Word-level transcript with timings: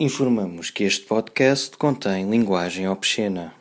Informamos 0.00 0.70
que 0.70 0.84
este 0.84 1.04
podcast 1.06 1.76
contém 1.76 2.30
linguagem 2.30 2.86
obscena. 2.86 3.57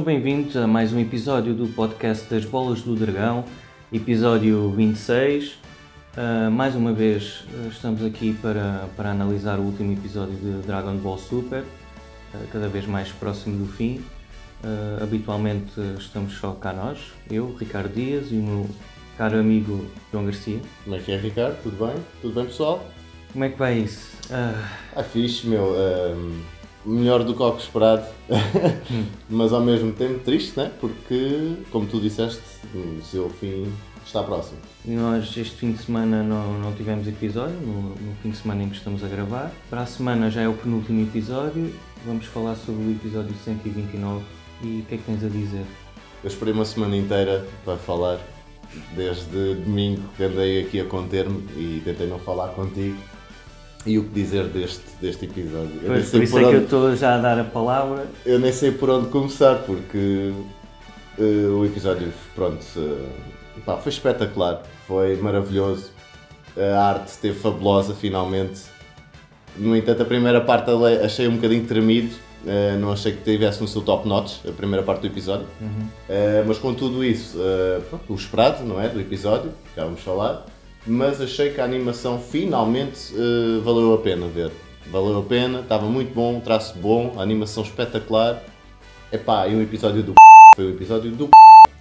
Sejam 0.00 0.14
bem-vindos 0.14 0.56
a 0.56 0.66
mais 0.66 0.94
um 0.94 0.98
episódio 0.98 1.52
do 1.52 1.66
podcast 1.74 2.26
das 2.30 2.46
Bolas 2.46 2.80
do 2.80 2.96
Dragão, 2.96 3.44
episódio 3.92 4.70
26. 4.70 5.50
Uh, 5.50 6.50
mais 6.50 6.74
uma 6.74 6.90
vez 6.90 7.44
uh, 7.52 7.68
estamos 7.68 8.02
aqui 8.02 8.32
para, 8.40 8.88
para 8.96 9.10
analisar 9.10 9.58
o 9.58 9.62
último 9.62 9.92
episódio 9.92 10.36
de 10.36 10.66
Dragon 10.66 10.96
Ball 10.96 11.18
Super, 11.18 11.60
uh, 11.60 12.46
cada 12.50 12.66
vez 12.66 12.86
mais 12.86 13.10
próximo 13.12 13.58
do 13.58 13.70
fim. 13.70 14.02
habitualmente 15.02 15.78
estamos 15.98 16.32
só 16.32 16.52
cá 16.52 16.72
nós, 16.72 17.12
eu, 17.30 17.54
Ricardo 17.60 17.92
Dias 17.92 18.28
e 18.30 18.36
o 18.36 18.42
meu 18.42 18.70
caro 19.18 19.38
amigo 19.38 19.84
João 20.10 20.24
Garcia. 20.24 20.60
Como 20.84 20.96
é 20.96 20.98
que 20.98 21.12
é, 21.12 21.18
Ricardo? 21.18 21.62
Tudo 21.62 21.86
bem? 21.86 22.02
Tudo 22.22 22.34
bem, 22.34 22.46
pessoal? 22.46 22.82
Como 23.34 23.44
é 23.44 23.50
que 23.50 23.58
vai 23.58 23.78
isso? 23.80 24.16
Ah, 24.30 25.02
fixe, 25.02 25.46
meu. 25.46 25.74
Melhor 26.84 27.24
do 27.24 27.34
que 27.34 27.42
o 27.42 27.52
que 27.52 27.62
esperado, 27.62 28.06
hum. 28.90 29.04
mas 29.28 29.52
ao 29.52 29.60
mesmo 29.60 29.92
tempo 29.92 30.20
triste, 30.20 30.58
né? 30.58 30.70
Porque, 30.80 31.56
como 31.70 31.86
tu 31.86 32.00
disseste, 32.00 32.42
o 32.74 33.02
seu 33.02 33.28
fim 33.30 33.70
está 34.04 34.22
próximo. 34.22 34.58
Nós 34.84 35.36
este 35.36 35.56
fim 35.56 35.72
de 35.72 35.82
semana 35.82 36.22
não, 36.22 36.58
não 36.58 36.72
tivemos 36.74 37.06
episódio, 37.06 37.56
no, 37.60 37.90
no, 37.90 38.14
fim 38.22 38.30
de 38.30 38.36
semana 38.36 38.62
em 38.62 38.68
que 38.68 38.76
estamos 38.76 39.04
a 39.04 39.08
gravar. 39.08 39.52
Para 39.68 39.82
a 39.82 39.86
semana 39.86 40.30
já 40.30 40.42
é 40.42 40.48
o 40.48 40.54
penúltimo 40.54 41.02
episódio, 41.02 41.72
vamos 42.04 42.26
falar 42.26 42.56
sobre 42.56 42.82
o 42.82 42.90
episódio 42.90 43.34
129 43.44 44.24
e 44.62 44.80
o 44.80 44.84
que 44.84 44.94
é 44.94 44.98
que 44.98 45.04
tens 45.04 45.24
a 45.24 45.28
dizer? 45.28 45.64
Eu 46.22 46.28
esperei 46.28 46.52
uma 46.52 46.64
semana 46.64 46.96
inteira 46.96 47.46
para 47.64 47.76
falar, 47.76 48.18
desde 48.94 49.54
domingo 49.54 50.02
que 50.16 50.24
andei 50.24 50.62
aqui 50.62 50.80
a 50.80 50.84
conter-me 50.84 51.44
e 51.56 51.80
tentei 51.84 52.06
não 52.06 52.18
falar 52.18 52.48
contigo 52.48 52.98
e 53.86 53.98
o 53.98 54.04
que 54.04 54.10
dizer 54.10 54.44
deste, 54.44 54.84
deste 55.00 55.24
episódio. 55.24 55.80
Eu 55.82 55.88
pois, 55.88 56.10
por 56.10 56.22
isso 56.22 56.32
por 56.32 56.42
é 56.42 56.44
onde... 56.44 56.52
que 56.52 56.56
eu 56.56 56.64
estou 56.64 56.96
já 56.96 57.14
a 57.14 57.18
dar 57.18 57.38
a 57.38 57.44
palavra. 57.44 58.06
Eu 58.24 58.38
nem 58.38 58.52
sei 58.52 58.72
por 58.72 58.90
onde 58.90 59.08
começar, 59.08 59.56
porque 59.60 60.32
uh, 61.18 61.58
o 61.58 61.64
episódio, 61.64 62.12
pronto, 62.34 62.64
uh, 62.76 63.60
pá, 63.64 63.76
foi 63.76 63.90
espetacular, 63.90 64.62
foi 64.86 65.16
maravilhoso. 65.16 65.90
A 66.56 66.88
arte 66.90 67.08
esteve 67.08 67.38
fabulosa, 67.38 67.94
finalmente. 67.94 68.62
No 69.56 69.76
entanto, 69.76 70.02
a 70.02 70.04
primeira 70.04 70.40
parte 70.40 70.70
achei 71.02 71.26
um 71.26 71.36
bocadinho 71.36 71.64
tremido, 71.64 72.14
uh, 72.44 72.78
não 72.78 72.92
achei 72.92 73.12
que 73.12 73.22
tivesse 73.22 73.62
no 73.62 73.68
seu 73.68 73.80
top 73.80 74.06
notch, 74.06 74.44
a 74.46 74.52
primeira 74.52 74.84
parte 74.84 75.00
do 75.02 75.06
episódio. 75.06 75.46
Uhum. 75.60 75.86
mas 76.46 76.58
com 76.58 76.74
tudo 76.74 77.02
isso, 77.02 77.38
pronto, 77.88 78.12
o 78.12 78.14
esperado, 78.14 78.64
não 78.64 78.80
é? 78.80 78.88
Do 78.88 79.00
episódio, 79.00 79.52
já 79.74 79.84
vamos 79.84 80.00
falar 80.00 80.44
mas 80.86 81.20
achei 81.20 81.50
que 81.50 81.60
a 81.60 81.64
animação 81.64 82.18
finalmente 82.18 83.14
uh, 83.14 83.60
valeu 83.62 83.94
a 83.94 83.98
pena 83.98 84.26
ver. 84.26 84.50
Valeu 84.90 85.18
a 85.18 85.22
pena, 85.22 85.60
estava 85.60 85.86
muito 85.86 86.12
bom, 86.14 86.40
traço 86.40 86.76
bom, 86.78 87.14
animação 87.18 87.62
espetacular. 87.62 88.42
Epá, 89.12 89.46
e 89.46 89.54
um 89.54 89.62
episódio 89.62 90.02
do 90.02 90.14
foi 90.56 90.66
o 90.66 90.70
episódio 90.70 91.10
do 91.12 91.30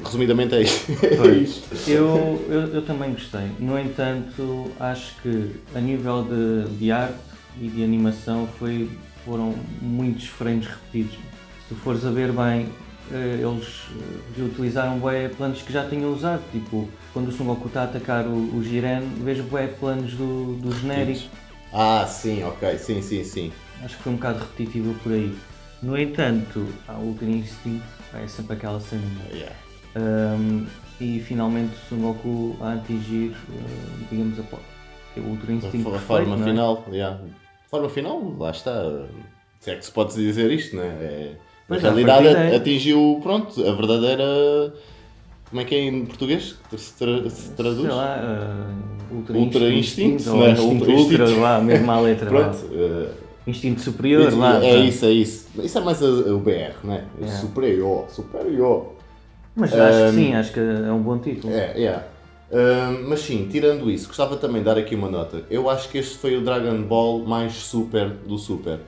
Resumidamente 0.03 0.55
é 0.55 0.61
isso. 0.61 0.85
É 1.03 1.91
eu, 1.91 2.45
eu, 2.49 2.73
eu, 2.73 2.81
também 2.83 3.11
gostei. 3.11 3.51
No 3.59 3.77
entanto, 3.77 4.71
acho 4.79 5.15
que 5.21 5.51
a 5.75 5.79
nível 5.79 6.23
de, 6.23 6.69
de 6.77 6.91
arte 6.91 7.17
e 7.59 7.67
de 7.67 7.83
animação 7.83 8.47
foi, 8.57 8.89
foram 9.25 9.53
muitos 9.81 10.27
frames 10.27 10.65
repetidos. 10.67 11.13
Se 11.13 11.69
tu 11.69 11.75
fores 11.75 12.05
a 12.05 12.11
ver 12.11 12.31
bem, 12.31 12.69
eles 13.11 13.87
eh, 14.37 14.41
utilizaram 14.41 14.99
bué 14.99 15.29
planos 15.29 15.61
que 15.61 15.73
já 15.73 15.87
tinham 15.87 16.13
usado, 16.13 16.43
tipo, 16.51 16.87
quando 17.13 17.29
o 17.29 17.31
Son 17.31 17.45
Goku 17.45 17.67
está 17.67 17.81
a 17.81 17.83
atacar 17.85 18.25
o, 18.27 18.55
o 18.55 18.63
Jiren, 18.63 19.01
vejo 19.23 19.43
bué 19.43 19.67
planos 19.67 20.13
do, 20.13 20.55
do 20.55 20.71
genérico. 20.75 21.29
Ah, 21.73 22.05
sim, 22.07 22.43
ok, 22.43 22.77
sim, 22.77 23.01
sim, 23.01 23.23
sim. 23.23 23.51
Acho 23.83 23.97
que 23.97 24.03
foi 24.03 24.13
um 24.13 24.15
bocado 24.15 24.39
repetitivo 24.39 24.93
por 25.01 25.11
aí. 25.11 25.35
No 25.81 25.97
entanto, 25.97 26.67
a 26.87 26.97
Ultra 26.97 27.27
Instinct 27.27 27.85
é 28.13 28.27
sempre 28.27 28.55
aquela 28.55 28.79
cena. 28.79 29.03
Yeah. 29.31 29.55
Um, 29.95 30.67
e 30.99 31.19
finalmente 31.21 31.73
o 31.75 31.89
Son 31.89 32.01
Goku 32.01 32.57
a 32.61 32.73
atingir, 32.73 33.29
uh, 33.31 34.05
digamos, 34.09 34.39
a, 34.39 34.43
é 35.15 35.19
o 35.19 35.29
Ultra 35.29 35.53
Instinct. 35.53 35.89
A, 35.89 35.95
a 35.95 35.99
forma 35.99 36.35
é? 36.35 36.43
final, 36.43 36.85
yeah. 36.91 37.19
forma 37.69 37.89
final, 37.89 38.35
lá 38.37 38.51
está. 38.51 39.07
Se 39.59 39.71
é 39.71 39.75
que 39.75 39.85
se 39.85 39.91
pode 39.91 40.13
dizer 40.13 40.51
isto, 40.51 40.75
não 40.75 40.83
é? 40.83 40.87
é 40.87 41.35
na 41.69 41.77
realidade 41.77 42.27
é. 42.27 42.55
atingiu, 42.55 43.19
pronto, 43.21 43.61
a 43.61 43.71
verdadeira. 43.73 44.73
Como 45.49 45.61
é 45.61 45.65
que 45.65 45.75
é 45.75 45.85
em 45.85 46.05
português? 46.05 46.55
Se, 46.75 46.93
tra 46.93 47.29
se 47.29 47.51
traduz? 47.51 47.81
Sei 47.81 47.89
lá, 47.89 48.19
uh, 49.11 49.15
ultra, 49.15 49.37
ultra 49.37 49.69
instinto, 49.71 50.15
instinto, 50.15 50.35
não 50.35 50.45
é? 50.45 50.49
Ultra, 50.49 50.91
ultra, 50.91 51.23
instinto. 51.23 51.39
lá, 51.39 51.59
mesmo 51.59 51.91
à 51.91 51.99
letra. 51.99 52.27
Pronto, 52.27 52.57
uh, 52.65 53.09
instinto 53.47 53.81
superior, 53.81 54.31
lá. 54.37 54.63
É 54.63 54.77
isso, 54.77 55.05
é 55.05 55.11
isso. 55.11 55.47
Isso 55.61 55.77
é 55.77 55.81
mais 55.81 56.01
o 56.01 56.39
BR, 56.39 56.75
não 56.83 56.93
é? 56.93 57.03
é. 57.21 57.27
Superior, 57.27 58.09
superior. 58.09 58.93
Mas 59.55 59.73
um, 59.73 59.81
acho 59.81 60.05
que 60.05 60.11
sim, 60.11 60.33
acho 60.35 60.53
que 60.53 60.59
é 60.59 60.91
um 60.91 61.01
bom 61.01 61.17
título. 61.17 61.53
É, 61.53 61.83
é. 61.83 62.03
Uh, 62.51 63.07
mas 63.07 63.19
sim, 63.19 63.47
tirando 63.51 63.91
isso, 63.91 64.07
gostava 64.07 64.35
também 64.35 64.61
de 64.61 64.65
dar 64.65 64.77
aqui 64.77 64.95
uma 64.95 65.09
nota. 65.09 65.43
Eu 65.51 65.69
acho 65.69 65.89
que 65.89 65.97
este 65.99 66.17
foi 66.17 66.35
o 66.35 66.41
Dragon 66.41 66.81
Ball 66.81 67.19
mais 67.19 67.53
super 67.53 68.09
do 68.09 68.37
Super. 68.37 68.79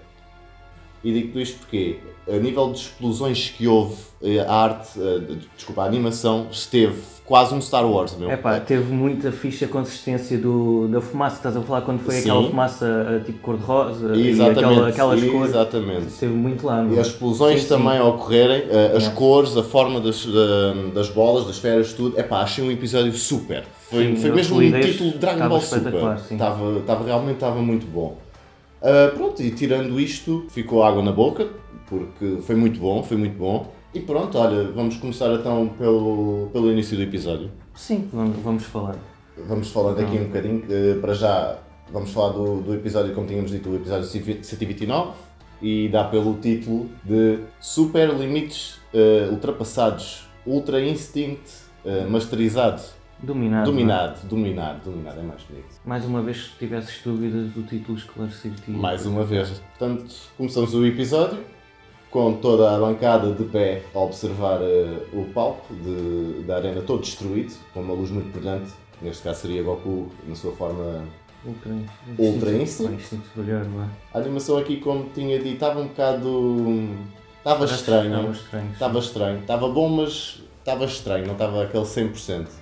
E 1.03 1.11
digo 1.11 1.39
isto 1.39 1.59
porque, 1.59 1.97
a 2.27 2.37
nível 2.37 2.71
de 2.71 2.79
explosões 2.79 3.49
que 3.49 3.67
houve, 3.67 3.95
eh, 4.21 4.39
a 4.39 4.53
arte, 4.53 4.99
eh, 4.99 5.35
desculpa, 5.55 5.81
a 5.81 5.85
animação 5.85 6.47
esteve 6.51 7.01
quase 7.25 7.55
um 7.55 7.61
Star 7.61 7.89
Wars, 7.89 8.15
meu. 8.15 8.29
É 8.29 8.37
pá, 8.37 8.59
teve 8.59 8.93
muita 8.93 9.31
ficha 9.31 9.65
consistência 9.65 10.37
do, 10.37 10.87
da 10.87 11.01
fumaça, 11.01 11.37
estás 11.37 11.57
a 11.57 11.61
falar 11.61 11.81
quando 11.81 12.01
foi 12.01 12.15
Sim. 12.15 12.21
aquela 12.21 12.47
fumaça 12.47 12.85
eh, 12.85 13.19
tipo 13.25 13.39
cor-de-rosa 13.39 14.15
e 14.15 14.39
aquela, 14.39 14.89
aquelas 14.89 15.23
cores. 15.23 15.49
Exatamente. 15.49 16.07
Esteve 16.07 16.33
muito 16.33 16.67
lá. 16.67 16.85
E 16.85 16.99
as 16.99 17.07
explosões 17.07 17.63
sim, 17.63 17.67
também 17.67 17.93
sim. 17.93 17.97
a 17.97 18.05
ocorrerem, 18.05 18.63
as 18.95 19.07
é. 19.07 19.09
cores, 19.11 19.57
a 19.57 19.63
forma 19.63 19.99
das, 19.99 20.27
das 20.93 21.09
bolas, 21.09 21.47
das 21.47 21.55
esferas, 21.55 21.93
tudo. 21.93 22.19
É 22.19 22.21
pá, 22.21 22.41
achei 22.41 22.63
um 22.63 22.69
episódio 22.69 23.13
super. 23.13 23.63
Foi, 23.89 24.15
sim, 24.15 24.15
foi 24.17 24.31
mesmo 24.31 24.59
um 24.59 24.79
título 24.79 25.11
de 25.11 25.17
Dragon 25.17 25.49
Ball 25.49 25.61
Super. 25.61 25.93
Estava, 26.31 26.77
estava, 26.77 27.05
realmente 27.05 27.35
estava 27.35 27.59
muito 27.59 27.87
bom. 27.87 28.17
Uh, 28.81 29.15
pronto, 29.15 29.41
e 29.43 29.51
tirando 29.51 29.99
isto, 29.99 30.45
ficou 30.49 30.83
água 30.83 31.03
na 31.03 31.11
boca, 31.11 31.47
porque 31.87 32.37
foi 32.41 32.55
muito 32.55 32.79
bom, 32.79 33.03
foi 33.03 33.15
muito 33.15 33.37
bom. 33.37 33.71
E 33.93 33.99
pronto, 33.99 34.37
olha, 34.37 34.71
vamos 34.71 34.97
começar 34.97 35.31
então 35.33 35.67
pelo, 35.77 36.49
pelo 36.51 36.71
início 36.71 36.97
do 36.97 37.03
episódio. 37.03 37.51
Sim, 37.75 38.09
vamos, 38.11 38.37
vamos 38.37 38.63
falar. 38.63 38.95
Vamos 39.47 39.69
falando 39.69 39.99
aqui 39.99 40.17
um 40.17 40.25
bocadinho, 40.25 40.63
uh, 40.63 40.99
para 40.99 41.13
já 41.13 41.59
vamos 41.91 42.11
falar 42.11 42.33
do, 42.33 42.61
do 42.61 42.73
episódio, 42.73 43.13
como 43.13 43.27
tínhamos 43.27 43.51
dito, 43.51 43.69
o 43.69 43.75
episódio 43.75 44.05
129, 44.05 45.11
e 45.61 45.87
dá 45.89 46.05
pelo 46.05 46.35
título 46.35 46.89
de 47.03 47.39
Super 47.59 48.09
Limites 48.09 48.79
uh, 48.93 49.31
Ultrapassados, 49.31 50.27
Ultra 50.45 50.81
Instinct 50.81 51.61
Masterizado 52.09 52.81
Dominado. 53.23 53.69
Dominado, 53.69 54.19
é? 54.23 54.27
dominado, 54.27 54.81
dominado, 54.83 55.19
é 55.19 55.23
mais 55.23 55.43
bonito. 55.43 55.67
Mais 55.85 56.05
uma 56.05 56.21
vez, 56.23 56.45
se 56.45 56.57
tivesses 56.57 57.01
dúvidas 57.03 57.51
do 57.51 57.61
título, 57.63 57.97
esclarecer-te. 57.97 58.71
Mais 58.71 59.05
uma 59.05 59.23
vez. 59.23 59.61
Portanto, 59.77 60.11
começamos 60.35 60.73
o 60.73 60.85
episódio 60.85 61.39
com 62.09 62.33
toda 62.33 62.75
a 62.75 62.79
bancada 62.79 63.31
de 63.31 63.43
pé 63.45 63.83
a 63.93 63.99
observar 63.99 64.59
uh, 64.59 65.19
o 65.19 65.25
palco 65.33 65.73
de, 65.73 66.43
da 66.43 66.57
arena 66.57 66.81
todo 66.81 67.01
destruído, 67.01 67.53
com 67.73 67.81
uma 67.81 67.93
luz 67.93 68.09
muito 68.09 68.31
brilhante. 68.31 68.71
Neste 69.01 69.23
caso 69.23 69.41
seria 69.41 69.63
Goku 69.63 70.11
na 70.27 70.35
sua 70.35 70.51
forma 70.53 71.03
Ultra, 71.45 71.71
Ultra 72.17 72.51
Instinct. 72.51 73.19
Brilhar, 73.35 73.65
a 74.13 74.17
animação 74.17 74.57
aqui, 74.57 74.77
como 74.77 75.09
tinha 75.13 75.37
dito, 75.37 75.53
estava 75.53 75.79
um 75.79 75.87
bocado. 75.87 76.89
Estava 77.37 77.65
estranho. 77.65 78.13
Estava 78.13 78.31
estranho. 78.31 78.71
Estava 78.71 78.99
estranho. 78.99 79.39
Estava 79.39 79.69
bom, 79.69 79.89
mas 79.89 80.43
estava 80.59 80.85
estranho, 80.85 81.25
não 81.25 81.33
estava 81.33 81.63
aquele 81.63 81.83
100% 81.83 82.60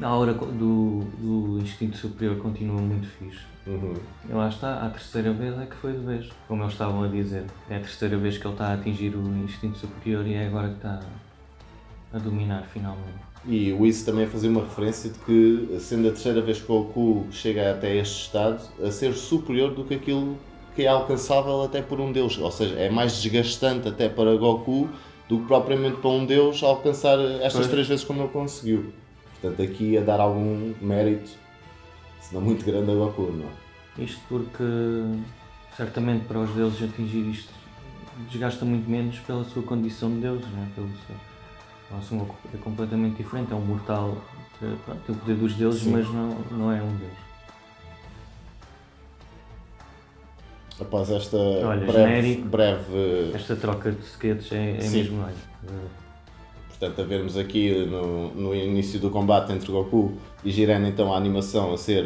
a 0.00 0.06
aura 0.06 0.32
do, 0.34 1.04
do 1.18 1.58
instinto 1.60 1.96
superior 1.96 2.36
continua 2.38 2.80
muito 2.80 3.06
fixe. 3.08 3.50
Uhum. 3.66 3.94
E 4.28 4.32
lá 4.32 4.48
está, 4.48 4.84
a 4.84 4.88
terceira 4.88 5.32
vez 5.32 5.58
é 5.58 5.66
que 5.66 5.76
foi 5.76 5.92
de 5.92 5.98
vez, 5.98 6.28
como 6.48 6.62
eles 6.62 6.72
estavam 6.72 7.02
a 7.04 7.08
dizer. 7.08 7.44
É 7.68 7.76
a 7.76 7.80
terceira 7.80 8.16
vez 8.16 8.38
que 8.38 8.46
ele 8.46 8.54
está 8.54 8.68
a 8.68 8.74
atingir 8.74 9.14
o 9.14 9.28
instinto 9.44 9.78
superior 9.78 10.26
e 10.26 10.34
é 10.34 10.46
agora 10.46 10.68
que 10.68 10.76
está 10.76 11.00
a 12.12 12.18
dominar 12.18 12.62
finalmente. 12.72 13.30
E 13.46 13.72
o 13.72 13.86
Izzy 13.86 14.04
também 14.04 14.26
fazia 14.26 14.50
uma 14.50 14.60
referência 14.60 15.10
de 15.10 15.18
que, 15.20 15.78
sendo 15.80 16.08
a 16.08 16.10
terceira 16.10 16.42
vez 16.42 16.60
que 16.60 16.66
Goku 16.66 17.26
chega 17.30 17.70
até 17.70 17.96
este 17.96 18.26
estado, 18.26 18.62
a 18.82 18.90
ser 18.90 19.14
superior 19.14 19.74
do 19.74 19.84
que 19.84 19.94
aquilo 19.94 20.36
que 20.74 20.82
é 20.82 20.88
alcançável 20.88 21.62
até 21.62 21.80
por 21.80 22.00
um 22.00 22.12
deus. 22.12 22.38
Ou 22.38 22.50
seja, 22.50 22.74
é 22.76 22.90
mais 22.90 23.20
desgastante 23.22 23.88
até 23.88 24.08
para 24.08 24.36
Goku 24.36 24.88
do 25.28 25.38
que 25.38 25.46
propriamente 25.46 25.98
para 25.98 26.10
um 26.10 26.26
Deus 26.26 26.62
alcançar 26.62 27.18
estas 27.18 27.52
Pois. 27.54 27.68
três 27.68 27.88
vezes 27.88 28.04
como 28.04 28.22
ele 28.22 28.28
conseguiu. 28.30 28.92
Portanto, 29.40 29.62
aqui 29.62 29.96
a 29.96 30.02
dar 30.02 30.20
algum 30.20 30.74
mérito, 30.80 31.30
se 32.20 32.34
não 32.34 32.40
muito 32.40 32.64
grande, 32.64 32.90
a 32.90 32.94
Goku, 32.94 33.32
não 33.32 33.46
é? 33.46 34.02
Isto 34.02 34.20
porque 34.28 34.64
certamente 35.76 36.26
para 36.26 36.38
os 36.38 36.50
deuses 36.50 36.82
atingir 36.82 37.30
isto 37.30 37.52
desgasta 38.30 38.64
muito 38.64 38.88
menos 38.88 39.18
pela 39.20 39.44
sua 39.44 39.62
condição 39.62 40.10
de 40.14 40.20
deus, 40.20 40.42
né? 40.48 40.68
pelo 40.74 40.88
seu. 41.06 41.16
O 41.98 42.02
Son 42.02 42.18
Goku 42.18 42.36
é 42.54 42.56
completamente 42.58 43.16
diferente, 43.16 43.52
é 43.52 43.56
um 43.56 43.60
mortal 43.60 44.16
que 44.58 44.76
pronto, 44.84 45.00
tem 45.06 45.14
o 45.14 45.18
poder 45.18 45.34
dos 45.36 45.54
deuses, 45.54 45.82
Sim. 45.82 45.92
mas 45.92 46.06
não, 46.08 46.28
não 46.52 46.72
é 46.72 46.80
um 46.82 46.96
deus. 46.96 47.12
Após 50.80 51.10
esta 51.10 51.36
Olha, 51.36 51.84
breve, 51.86 51.92
genérico. 51.92 52.48
breve 52.48 53.32
Esta 53.34 53.56
troca 53.56 53.90
de 53.92 54.02
sketches 54.02 54.52
é, 54.52 54.76
é 54.76 54.80
Sim. 54.80 54.96
mesmo. 54.98 55.22
Olha, 55.22 55.34
eh, 55.68 55.86
Portanto, 56.80 57.02
a 57.02 57.04
vermos 57.04 57.36
aqui 57.36 57.84
no, 57.84 58.34
no 58.34 58.54
início 58.54 58.98
do 58.98 59.10
combate 59.10 59.52
entre 59.52 59.70
Goku 59.70 60.14
e 60.42 60.50
Jiren, 60.50 60.88
então 60.88 61.12
a 61.12 61.16
animação 61.18 61.74
a 61.74 61.76
ser 61.76 62.02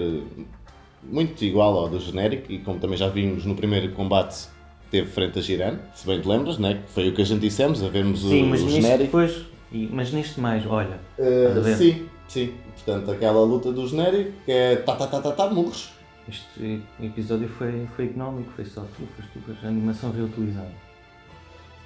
muito 1.00 1.44
igual 1.44 1.78
ao 1.78 1.88
do 1.88 2.00
genérico, 2.00 2.50
e 2.50 2.58
como 2.58 2.80
também 2.80 2.96
já 2.96 3.08
vimos 3.08 3.44
no 3.44 3.54
primeiro 3.54 3.92
combate 3.92 4.48
que 4.82 4.90
teve 4.90 5.08
frente 5.08 5.38
a 5.38 5.42
Jiren, 5.42 5.78
se 5.94 6.04
bem 6.04 6.20
te 6.20 6.26
lembras, 6.26 6.58
né? 6.58 6.82
que 6.84 6.92
foi 6.92 7.08
o 7.08 7.14
que 7.14 7.22
a 7.22 7.24
gente 7.24 7.40
dissemos, 7.40 7.84
a 7.84 7.88
vermos 7.88 8.22
Sim, 8.22 8.42
o, 8.42 8.46
mas 8.46 8.62
o 8.62 8.68
genérico. 8.68 9.04
depois. 9.04 9.44
Mas 9.70 10.12
neste 10.12 10.40
mais, 10.40 10.66
olha, 10.66 10.98
ver? 11.16 11.76
sim, 11.76 12.06
sim. 12.26 12.52
Portanto, 12.74 13.12
aquela 13.12 13.44
luta 13.44 13.72
do 13.72 13.86
genérico 13.86 14.32
que 14.44 14.50
é 14.50 14.76
tá 14.76 14.96
tá 14.96 15.06
tá 15.06 15.20
tá 15.20 15.30
tá 15.30 15.50
murros. 15.50 15.92
este 16.28 16.80
episódio 17.00 17.48
foi, 17.48 17.86
foi 17.94 18.06
económico, 18.06 18.50
foi 18.56 18.64
só 18.64 18.84
trupas, 18.96 19.64
a 19.64 19.68
animação 19.68 20.10
reutilizada. 20.10 20.83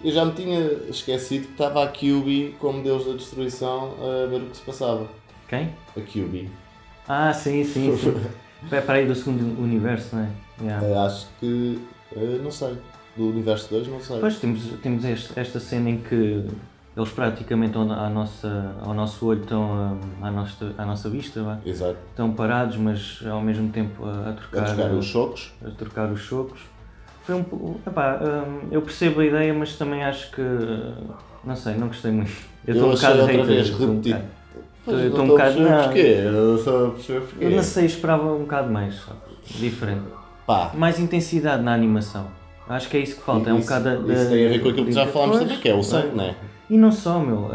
Eu 0.03 0.13
já 0.13 0.25
me 0.25 0.33
tinha 0.33 0.61
esquecido 0.89 1.47
que 1.47 1.53
estava 1.53 1.83
a 1.85 1.89
Kyubi 1.89 2.55
como 2.61 2.83
deus 2.83 3.05
da 3.07 3.13
destruição 3.15 3.95
a 4.01 4.27
ver 4.27 4.43
o 4.43 4.47
que 4.47 4.57
se 4.57 4.63
passava. 4.63 5.07
Quem? 5.49 5.75
A 5.97 6.01
Kyubi. 6.01 6.49
Ah, 7.09 7.33
sim, 7.33 7.65
sim, 7.65 7.97
sim. 7.97 8.15
É 8.73 8.81
para 8.81 8.95
aí 8.95 9.07
do 9.07 9.15
segundo 9.15 9.61
universo, 9.63 10.17
não 10.17 10.25
é? 10.25 10.29
Yeah. 10.61 10.85
Eh, 10.87 10.99
acho 11.07 11.29
que. 11.39 11.79
eh, 12.17 12.41
não 12.43 12.51
sei. 12.51 12.77
Do 13.17 13.29
universo 13.29 13.69
2, 13.71 13.87
não 13.87 14.01
sei. 14.01 14.19
Pois 14.19 14.37
temos, 14.41 14.63
temos 14.83 15.05
este- 15.05 15.39
esta 15.39 15.61
cena 15.61 15.91
em 15.91 15.99
que 15.99 16.45
eles 16.97 17.11
praticamente 17.11 17.77
ao, 17.77 17.85
à 17.91 18.11
nossa, 18.11 18.75
ao 18.83 18.93
nosso 18.93 19.25
olho 19.27 19.43
estão 19.43 19.63
hum, 19.93 20.01
à 20.21 20.31
nossa, 20.33 20.75
à 20.77 20.85
nossa 20.85 21.09
vista, 21.09 21.41
vá. 21.43 21.59
Exato. 21.65 21.97
estão 22.11 22.33
parados, 22.33 22.77
mas 22.77 23.21
ao 23.29 23.41
mesmo 23.41 23.71
tempo 23.71 24.05
a, 24.05 24.11
a 24.11 24.29
A 24.31 24.33
trocar, 24.33 24.65
trocar 24.75 24.93
os 24.93 25.07
chocos. 25.07 25.53
a 25.65 25.71
trocar 25.71 26.11
os 26.11 26.21
chocos. 26.21 26.61
Foi 27.29 27.35
um 27.35 27.75
epá, 27.87 28.19
hum, 28.23 28.69
eu 28.71 28.81
percebo 28.81 29.21
a 29.21 29.27
ideia, 29.27 29.53
mas 29.53 29.77
também 29.77 30.03
acho 30.03 30.31
que 30.31 30.41
não 31.45 31.55
sei, 31.55 31.75
não 31.75 31.89
gostei 31.89 32.11
muito. 32.11 32.33
Eu 32.67 32.73
estou 32.75 32.89
um 32.89 32.95
bocado 32.95 33.21
outra 33.21 33.45
vez 33.45 33.69
estou 33.69 33.87
um 33.87 33.91
repetido. 33.97 34.21
eu 34.87 34.93
não 34.95 35.07
estou 35.09 35.25
um 35.25 35.29
bocado- 35.29 35.61
não. 35.61 35.85
porquê. 35.85 36.23
Eu 36.25 36.93
perceber 36.93 37.21
porquê. 37.21 37.45
Eu 37.45 37.51
não 37.51 37.63
sei, 37.63 37.85
esperava 37.85 38.33
um 38.33 38.39
bocado 38.39 38.73
mais, 38.73 38.95
sabe? 38.95 39.19
diferente. 39.59 40.05
Pá, 40.47 40.73
Mais 40.75 40.99
intensidade 40.99 41.63
na 41.63 41.75
animação. 41.75 42.29
Acho 42.67 42.89
que 42.89 42.97
é 42.97 43.01
isso 43.01 43.17
que 43.17 43.23
falta, 43.23 43.51
é 43.51 43.53
um 43.53 43.59
isso, 43.59 43.69
bocado. 43.69 43.85
da- 44.07 44.15
isso 44.15 44.31
tem 44.31 44.47
a 44.47 44.49
ver 44.49 44.63
com 44.63 44.69
aquilo 44.71 44.87
que 44.87 44.93
já 44.93 45.07
falámos 45.07 45.37
Pois, 45.37 45.49
também, 45.49 45.63
que 45.63 45.69
é 45.69 45.75
o 45.75 45.83
sangue, 45.83 46.17
não 46.17 46.25
é? 46.25 46.35
E 46.71 46.79
não 46.79 46.91
só, 46.91 47.19
meu. 47.19 47.51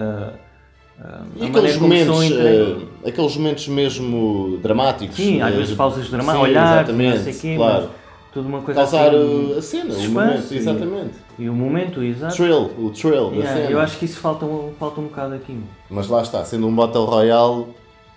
E 1.35 1.43
a 1.43 1.47
aqueles 1.47 1.77
momentos, 1.77 2.31
eh, 2.31 3.09
aqueles 3.09 3.37
momentos 3.37 3.67
mesmo 3.67 4.59
dramáticos. 4.61 5.15
Sim, 5.15 5.41
às 5.41 5.51
eh, 5.51 5.57
vezes 5.57 5.75
pausas 5.75 6.07
dramáticas, 6.11 6.47
olhar, 6.49 6.67
não 6.67 6.75
exatamente, 6.75 7.19
sei 7.23 7.33
o 7.33 7.39
quê, 7.39 7.55
claro. 7.57 7.83
mas 7.85 8.02
tudo 8.33 8.47
uma 8.47 8.61
coisa 8.61 8.79
Causar 8.81 9.09
assim, 9.13 9.53
uh, 9.53 9.57
a 9.57 9.61
cena, 9.61 9.93
o 9.93 10.09
momento, 10.11 10.53
e- 10.53 10.57
exatamente. 10.57 11.13
E 11.39 11.49
o 11.49 11.53
momento, 11.53 12.03
exato. 12.03 12.35
Thrill, 12.35 12.71
o 12.77 12.89
thrill 12.89 13.29
da 13.29 13.35
Yeah, 13.37 13.53
cena. 13.53 13.69
eu 13.71 13.79
acho 13.79 13.97
que 13.97 14.05
isso 14.05 14.19
falta, 14.19 14.45
um- 14.45 14.73
falta 14.79 14.99
um 15.01 15.05
bocado 15.05 15.35
aqui. 15.35 15.57
Mas 15.89 16.07
lá 16.07 16.21
está, 16.21 16.43
sendo 16.43 16.67
um 16.67 16.75
Battle 16.75 17.05
Royale, 17.05 17.67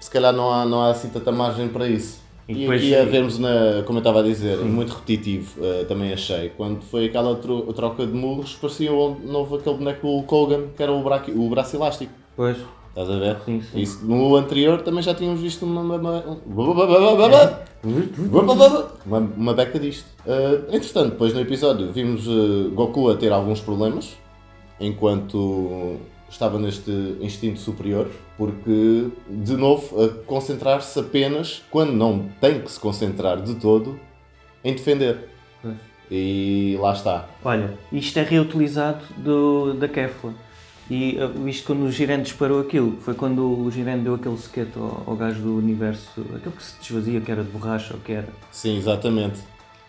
se 0.01 0.11
calhar 0.11 0.33
não 0.33 0.51
há, 0.53 0.65
não 0.65 0.83
há 0.83 0.91
assim 0.91 1.09
tanta 1.09 1.31
margem 1.33 1.69
para 1.69 1.87
isso. 1.87 2.25
E 2.49 2.53
E, 2.53 2.55
depois- 2.61 2.81
aqui 2.81 2.95
a 2.95 3.05
vermos, 3.05 3.39
na, 3.41 3.83
como 3.85 3.99
eu 3.99 4.01
estava 4.01 4.21
a 4.21 4.23
dizer, 4.23 4.59
Sim. 4.59 4.65
muito 4.67 4.93
repetitivo, 4.95 5.65
eh, 5.65 5.85
também 5.89 6.13
achei. 6.13 6.51
Quando 6.57 6.81
foi 6.83 7.07
aquela 7.07 7.35
tro- 7.35 7.63
troca 7.73 8.07
de 8.07 8.13
murros, 8.13 8.55
parecia 8.61 8.93
o 8.93 9.17
novo 9.25 9.57
aquele 9.57 9.77
boneco 9.77 10.07
o 10.07 10.23
Kogan, 10.23 10.69
que 10.77 10.81
era 10.83 10.93
o, 10.93 11.03
braço 11.03 11.31
o 11.33 11.49
braço 11.51 11.75
elástico. 11.77 12.13
Pois, 12.37 12.57
Estás 12.97 13.11
a 13.11 13.19
ver? 13.19 13.37
Sim, 13.45 13.61
sim. 13.61 13.79
Isso, 13.79 14.07
no 14.07 14.37
anterior 14.37 14.81
também 14.81 15.03
já 15.03 15.15
tínhamos 15.15 15.43
visto 15.43 15.67
uma, 15.67 15.83
uma, 15.83 15.97
uma, 19.05 19.19
uma 19.19 19.53
beca 19.53 19.79
disto. 19.79 20.07
Eh, 20.27 20.61
entretanto, 20.73 21.11
depois 21.11 21.35
no 21.35 21.41
episódio 21.41 21.93
vimos 21.93 22.27
eh, 22.27 22.71
Goku 22.75 23.11
a 23.11 23.17
ter 23.17 23.31
alguns 23.33 23.61
problemas 23.61 24.17
enquanto 24.81 25.99
estava 26.31 26.59
neste 26.59 26.91
instinto 27.21 27.61
superior, 27.61 28.09
porque 28.39 29.09
de 29.29 29.57
novo 29.59 30.03
a 30.03 30.09
concentrar-se 30.25 30.99
apenas 30.99 31.63
quando 31.71 31.93
não 31.93 32.31
tem 32.41 32.63
que 32.63 32.73
se 32.73 32.81
concentrar 32.81 33.43
de 33.43 33.57
todo 33.57 34.01
em 34.65 34.73
defender. 34.73 35.29
E 36.11 36.79
lá 36.81 36.93
está. 36.93 37.29
Olha, 37.45 37.75
isto 37.93 38.19
é 38.19 38.23
reutilizado 38.23 39.05
do, 39.19 39.75
da 39.75 39.87
Kefla. 39.87 40.46
E 40.91 41.19
uh, 41.19 41.49
isto 41.49 41.67
quando 41.67 41.85
o 41.85 41.91
Girente 41.91 42.25
disparou 42.25 42.61
aquilo, 42.61 42.97
foi 43.01 43.15
quando 43.15 43.41
o 43.41 43.71
Girente 43.71 44.03
deu 44.03 44.15
aquele 44.15 44.37
sequete 44.39 44.73
ao, 44.77 45.03
ao 45.07 45.17
gajo 45.17 45.43
do 45.43 45.57
universo, 45.57 46.21
aquele 46.35 46.55
que 46.55 46.63
se 46.63 46.79
desvazia, 46.81 47.21
que 47.21 47.31
era 47.31 47.43
de 47.43 47.51
borracha 47.51 47.95
ou 47.95 48.01
que 48.01 48.13
era. 48.13 48.29
Sim, 48.53 48.77
exatamente. 48.77 49.41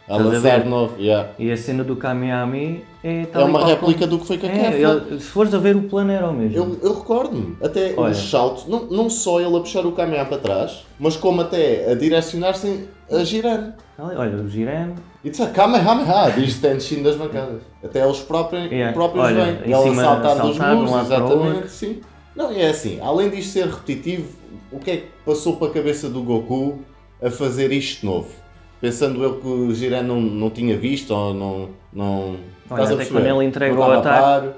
A 0.10 0.16
Estás 0.18 0.34
lançar 0.44 0.66
novo. 0.66 0.96
yeah. 0.98 1.30
E 1.38 1.52
a 1.52 1.58
cena 1.58 1.84
do 1.84 1.96
Kamehameha 1.98 2.82
é 3.04 3.22
É 3.24 3.26
tal 3.26 3.42
e 3.48 3.50
uma 3.50 3.66
réplica 3.66 4.00
como- 4.08 4.12
do 4.12 4.20
que 4.20 4.26
foi 4.28 4.38
com 4.38 4.48
a 4.48 4.50
É, 4.50 4.82
ele- 4.82 5.20
se 5.20 5.26
fores 5.28 5.54
a 5.54 5.58
ver 5.58 5.76
o 5.76 5.82
plano 5.84 6.12
era 6.12 6.30
o 6.30 6.34
mesmo. 6.34 6.56
Eu, 6.56 6.78
eu 6.82 6.98
recordo-me, 6.98 7.58
até 7.62 7.94
Olha. 7.98 8.12
os 8.12 8.30
saltos, 8.30 8.68
não, 8.68 8.86
não 8.86 9.10
só 9.10 9.42
ele 9.42 9.56
a 9.58 9.60
puxar 9.60 9.86
o 9.86 9.92
caminhão 9.92 10.26
para 10.26 10.38
trás, 10.38 10.86
mas 10.98 11.18
como 11.18 11.42
até 11.42 11.92
a 11.92 11.96
direcionar-se 11.96 12.88
a 13.12 13.24
girar. 13.26 13.76
Olha, 14.00 14.38
o 14.38 14.48
Girene, 14.48 14.94
It's 15.26 15.42
a 15.42 15.48
Kamehameha, 15.48 16.30
diz 16.32 16.58
Tenshin 16.60 17.04
das 17.04 17.16
bancadas. 17.18 17.62
Até 17.84 18.02
eles 18.06 18.20
próprios, 18.20 18.72
Yeah. 18.72 18.94
próprios 18.94 19.26
Olha, 19.26 19.44
vêm. 19.44 19.54
em 19.56 19.64
Ele 19.64 19.74
a 19.74 19.82
cima, 19.82 20.04
saltar 20.04 20.38
dos 20.38 20.56
saltar 20.56 20.74
um 20.74 20.78
muros, 20.86 20.92
o 20.94 21.00
exatamente, 21.02 21.70
sim. 21.70 22.00
Não, 22.34 22.52
é 22.52 22.68
assim, 22.70 23.00
além 23.02 23.30
disto 23.30 23.52
ser 23.52 23.66
repetitivo, 23.66 24.28
o 24.72 24.80
que 24.80 24.92
é 24.92 24.98
que 24.98 25.08
passou 25.26 25.58
para 25.58 25.68
a 25.68 25.72
cabeça 25.72 26.08
do 26.08 26.22
Goku 26.24 26.80
a 27.22 27.30
fazer 27.30 27.72
isto 27.74 28.02
de 28.02 28.06
novo? 28.06 28.30
Pensando 28.80 29.24
ele 29.26 29.40
que 29.42 29.48
o 29.48 29.74
Jiren 29.74 30.04
não, 30.04 30.22
não 30.22 30.50
tinha 30.50 30.78
visto 30.78 31.12
ou 31.12 31.34
não. 31.34 31.70
não 31.92 32.38
Olha, 32.70 32.84
até 32.84 32.96
perceber? 32.96 33.20
quando 33.20 33.26
ele 33.26 33.46
entrega 33.46 33.76
o 33.76 33.92
ataque. 33.92 34.50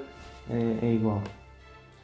é, 0.50 0.86
é 0.86 0.94
igual. 0.94 1.22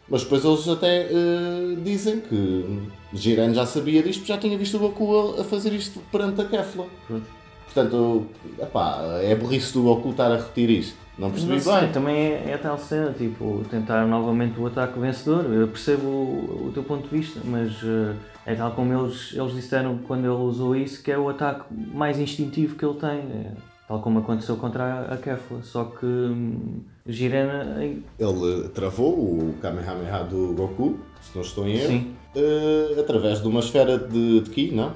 Mas 0.07 0.23
depois 0.23 0.45
eles 0.45 0.67
até 0.67 1.07
eh, 1.09 1.75
dizem 1.83 2.19
que 2.19 2.79
Jiren 3.11 3.53
já 3.53 3.65
sabia 3.65 4.03
disto, 4.03 4.19
porque 4.19 4.33
já 4.33 4.39
tinha 4.39 4.57
visto 4.57 4.77
o 4.77 4.79
Goku 4.79 5.35
a, 5.39 5.43
fazer 5.43 5.73
isto 5.73 5.99
perante 6.11 6.41
a 6.41 6.45
Kefla. 6.45 6.85
Pronto. 7.07 7.25
Portanto, 7.65 8.25
epá, 8.59 9.01
é 9.21 9.35
burrice 9.35 9.73
do 9.73 9.81
Goku 9.81 10.11
estar 10.11 10.31
a 10.31 10.37
repetir 10.37 10.69
isto. 10.69 10.95
Não 11.17 11.31
percebi 11.31 11.65
não 11.65 11.79
bem. 11.79 11.91
também 11.91 12.15
é, 12.17 12.51
é 12.51 12.57
tal 12.57 12.77
cena, 12.77 13.13
tipo, 13.17 13.65
tentar 13.69 14.05
novamente 14.05 14.59
o 14.59 14.67
ataque 14.67 14.99
vencedor. 14.99 15.45
Eu 15.51 15.67
percebo 15.67 16.07
o, 16.07 16.67
o 16.67 16.71
teu 16.73 16.83
ponto 16.83 17.07
de 17.07 17.17
vista, 17.17 17.39
mas 17.43 17.71
eh, 17.83 18.13
é 18.45 18.55
tal 18.55 18.71
como 18.71 18.93
eles, 18.93 19.33
eles 19.33 19.53
disseram 19.53 19.97
quando 20.07 20.25
ele 20.25 20.33
usou 20.33 20.75
isso, 20.75 21.01
que 21.03 21.11
é 21.11 21.17
o 21.17 21.29
ataque 21.29 21.65
mais 21.71 22.19
instintivo 22.19 22.75
que 22.75 22.85
ele 22.85 22.95
tem. 22.99 23.09
É, 23.19 23.51
tal 23.87 23.99
como 24.01 24.19
aconteceu 24.19 24.55
contra 24.57 25.01
a, 25.11 25.17
Kefla. 25.17 25.61
Só 25.63 25.85
que 25.85 26.05
hum, 26.05 26.81
Jirena, 27.07 27.77
Ele 27.83 28.69
travou 28.73 29.13
o 29.13 29.55
Kamehameha 29.61 30.23
do 30.23 30.53
Goku, 30.53 30.99
se 31.21 31.35
não 31.35 31.41
estou 31.43 31.67
em 31.67 31.73
erro, 31.75 31.87
sim, 31.87 32.15
eh, 32.35 32.95
através 32.99 33.41
de 33.41 33.47
uma 33.47 33.59
esfera 33.59 33.97
de, 33.97 34.41
de 34.41 34.49
Ki, 34.49 34.71
não? 34.71 34.93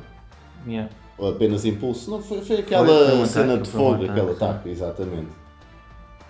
yeah. 0.68 0.90
Ou 1.18 1.30
apenas 1.32 1.66
impulso. 1.66 2.10
Não, 2.10 2.22
foi, 2.22 2.42
foi 2.42 2.58
aquela 2.60 2.86
Foi- 2.86 3.08
foi 3.10 3.18
um 3.18 3.26
cena 3.26 3.46
ataque, 3.54 3.64
de 3.64 3.70
foi 3.70 3.82
um 3.82 3.84
fogo, 3.84 4.04
ataque, 4.04 4.12
aquele 4.20 4.32
ataque, 4.32 4.70
exatamente. 4.70 5.28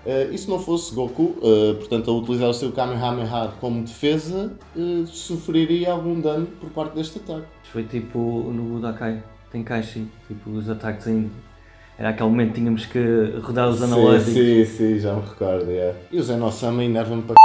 Eh, 0.06 0.29
e 0.32 0.38
se 0.38 0.50
não 0.50 0.60
fosse 0.60 0.94
Goku, 0.96 1.36
eh, 1.44 1.74
portanto, 1.74 2.10
a 2.10 2.13
utilizar 2.13 2.50
o 2.50 2.53
seu 2.53 2.72
Kamehameha 2.72 3.51
como 3.60 3.84
defesa, 3.84 4.53
eh, 4.75 5.03
sofreria 5.06 5.91
algum 5.91 6.20
dano 6.20 6.48
por 6.60 6.70
parte 6.70 6.96
deste 6.96 7.20
ataque. 7.20 7.48
Foi 7.72 7.84
tipo 7.84 8.20
no 8.20 8.63
Budokai 8.63 9.22
Tenkaichi, 9.51 10.08
tipo 10.27 10.50
os 10.51 10.70
ataques 10.70 11.08
ainda. 11.08 11.29
Era 11.98 12.10
aquele 12.10 12.29
momento 12.29 12.53
que 12.53 12.60
tínhamos 12.60 12.86
que 12.86 13.00
rodar 13.41 13.68
os 13.70 13.84
analógicos. 13.84 14.34
Sim, 14.34 14.65
sim, 14.65 14.77
sim, 14.77 15.00
já 15.00 15.13
me 15.13 15.22
recordo. 15.22 15.70
yeah. 15.70 15.98
E 16.12 16.18
o 16.18 16.24
Zenosama 16.24 16.84
enerva-me 16.84 17.24
para 17.24 17.36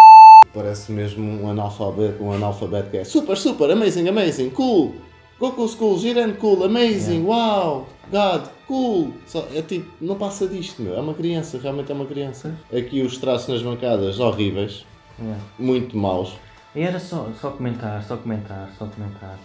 Parece 0.54 0.92
mesmo 0.92 1.42
um 1.42 1.50
analfabeto, 1.50 2.22
um 2.22 2.30
analfabeto 2.30 2.88
que 2.88 2.98
é 2.98 3.04
super, 3.04 3.36
super, 3.36 3.68
amazing, 3.72 4.06
amazing, 4.06 4.50
cool, 4.50 4.94
Goku's 5.40 5.74
cool, 5.74 5.98
Jiren 5.98 6.34
cool, 6.34 6.62
amazing, 6.62 7.24
wow, 7.24 7.88
God, 8.08 8.42
cool. 8.66 9.12
Só, 9.26 9.46
é 9.54 9.62
tipo, 9.62 9.90
não 10.00 10.16
passa 10.16 10.46
disto, 10.46 10.82
meu. 10.82 10.94
É 10.96 11.00
uma 11.00 11.14
criança, 11.14 11.58
realmente 11.62 11.90
é 11.90 11.94
uma 11.94 12.06
criança. 12.06 12.54
Aqui 12.76 13.02
os 13.02 13.18
traços 13.18 13.48
nas 13.48 13.62
bancadas 13.62 14.18
horríveis, 14.20 14.84
Yeah. 15.18 15.40
muito 15.58 15.96
maus. 15.96 16.34
E 16.74 16.80
era 16.80 16.98
só, 16.98 17.28
só 17.40 17.50
comentar, 17.50 18.02
só 18.02 18.16
comentar, 18.16 18.68
só 18.76 18.86
comentar. 18.86 19.38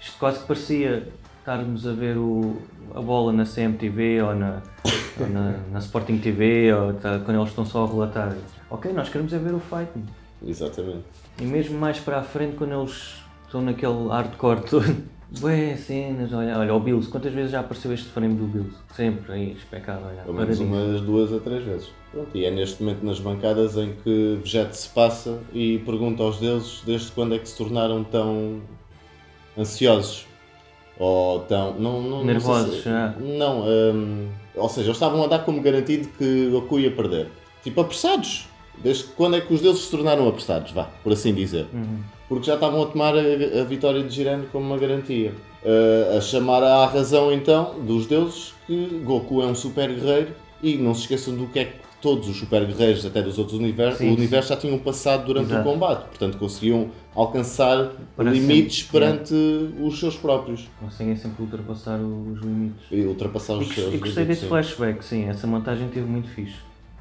Isto 0.00 0.16
quase 0.18 0.38
que 0.40 0.46
parecia 0.46 1.06
estarmos 1.38 1.86
a 1.86 1.92
ver 1.92 2.16
o, 2.16 2.56
a 2.94 3.00
bola 3.02 3.30
na 3.32 3.44
CMTV 3.44 4.22
ou 4.22 4.34
na, 4.34 4.62
ou 5.20 5.28
na, 5.28 5.58
na 5.70 5.78
Sporting 5.80 6.16
TV 6.18 6.72
ou 6.72 6.94
tá- 6.94 7.20
quando 7.24 7.36
eles 7.36 7.50
estão 7.50 7.66
só 7.66 7.84
a 7.84 7.86
relatar. 7.88 8.34
Ok, 8.70 8.90
nós 8.94 9.10
queremos 9.10 9.32
é 9.34 9.38
ver 9.38 9.52
o 9.52 9.60
fight. 9.60 9.90
Exatamente. 10.46 11.04
E 11.38 11.44
mesmo 11.44 11.78
mais 11.78 12.00
para 12.00 12.18
a 12.20 12.22
frente, 12.22 12.56
quando 12.56 12.72
eles 12.72 13.16
estão 13.52 13.60
naquele 13.62 14.08
hardcore 14.08 14.62
todo. 14.62 15.12
Ué, 15.42 15.76
cenas, 15.76 16.30
olha, 16.32 16.58
olha, 16.58 16.74
o 16.74 16.80
Bills, 16.80 17.08
quantas 17.08 17.32
vezes 17.32 17.52
já 17.52 17.60
apareceu 17.60 17.90
este 17.94 18.06
frame 18.08 18.34
do 18.34 18.44
Bills? 18.46 18.74
Sempre 18.94 19.32
aí, 19.32 19.52
especado, 19.52 20.02
olha. 20.06 20.22
Pelo 20.22 20.34
menos 20.36 20.58
paradinho. 20.58 20.68
umas 20.90 21.00
duas 21.00 21.32
a 21.32 21.38
três 21.38 21.64
vezes. 21.64 21.88
Pronto, 22.10 22.36
e 22.36 22.44
é 22.44 22.50
neste 22.50 22.82
momento 22.82 23.02
nas 23.06 23.18
bancadas 23.18 23.76
em 23.78 23.94
que 24.04 24.38
Vegeta 24.42 24.74
se 24.74 24.88
passa 24.90 25.38
e 25.54 25.78
pergunta 25.86 26.22
aos 26.22 26.38
deuses 26.38 26.82
desde 26.84 27.10
quando 27.12 27.34
é 27.34 27.38
que 27.38 27.48
se 27.48 27.56
tornaram 27.56 28.04
tão 28.04 28.60
ansiosos. 29.56 30.26
Ou 30.98 31.40
tão. 31.40 31.74
Não, 31.78 32.02
não, 32.02 32.24
Nervosos, 32.24 32.66
não, 32.68 32.74
se- 32.76 32.82
já. 32.82 33.14
não 33.18 33.62
hum, 33.66 34.28
ou 34.54 34.68
seja, 34.68 34.88
eles 34.88 34.96
estavam 34.96 35.24
a 35.24 35.26
dar 35.26 35.38
como 35.40 35.62
garantido 35.62 36.08
que 36.18 36.50
Goku 36.50 36.78
ia 36.78 36.90
perder. 36.90 37.28
Tipo, 37.62 37.80
apressados. 37.80 38.48
Desde 38.82 39.04
quando 39.04 39.36
é 39.36 39.40
que 39.40 39.52
os 39.52 39.60
deuses 39.60 39.84
se 39.84 39.90
tornaram 39.90 40.28
apressados, 40.28 40.72
vá, 40.72 40.84
por 41.02 41.12
assim 41.12 41.32
dizer. 41.32 41.66
Uhum. 41.72 42.00
Porque 42.32 42.46
já 42.46 42.54
estavam 42.54 42.82
a 42.82 42.86
tomar 42.86 43.14
a, 43.14 43.64
vitória 43.64 44.02
de 44.02 44.08
Jiren 44.14 44.44
como 44.50 44.64
uma 44.64 44.78
garantia. 44.78 45.34
Uh, 45.62 46.16
a 46.16 46.20
chamar 46.22 46.62
à 46.62 46.86
razão 46.86 47.30
então 47.30 47.74
dos 47.86 48.06
deuses 48.06 48.54
que 48.66 49.02
Goku 49.04 49.42
é 49.42 49.46
um 49.46 49.54
super 49.54 49.92
guerreiro 49.92 50.30
e 50.62 50.76
não 50.78 50.94
se 50.94 51.02
esqueçam 51.02 51.34
do 51.36 51.46
que 51.48 51.58
é 51.58 51.64
que 51.66 51.72
todos 52.00 52.26
os 52.30 52.36
super 52.38 52.64
guerreiros, 52.64 53.04
até 53.04 53.20
dos 53.20 53.38
outros 53.38 53.58
universos, 53.58 53.98
Sim, 53.98 54.10
o 54.10 54.14
universo 54.14 54.48
já 54.48 54.56
tinham 54.56 54.78
passado 54.78 55.26
durante 55.26 55.50
Exato. 55.52 55.68
o 55.68 55.72
combate. 55.72 56.08
Portanto, 56.08 56.38
conseguiam 56.38 56.88
alcançar 57.14 57.92
limites 58.18 58.78
sempre, 58.86 58.92
perante 58.98 59.34
os 59.78 60.00
seus 60.00 60.16
próprios 60.16 60.70
Conseguem 60.80 61.14
sempre 61.14 61.42
ultrapassar 61.42 62.00
os 62.00 62.40
limites. 62.40 62.86
e 62.90 63.02
ultrapassar 63.02 63.52
E, 63.56 63.58
os 63.58 63.66
gos- 63.66 63.74
seus. 63.74 63.94
e 63.94 63.98
gostei 63.98 64.24
desse 64.24 64.46
flashback, 64.46 65.04
sim, 65.04 65.28
essa 65.28 65.46
montagem 65.46 65.86
teve 65.88 66.06
muito 66.06 66.28
fixe. 66.30 66.56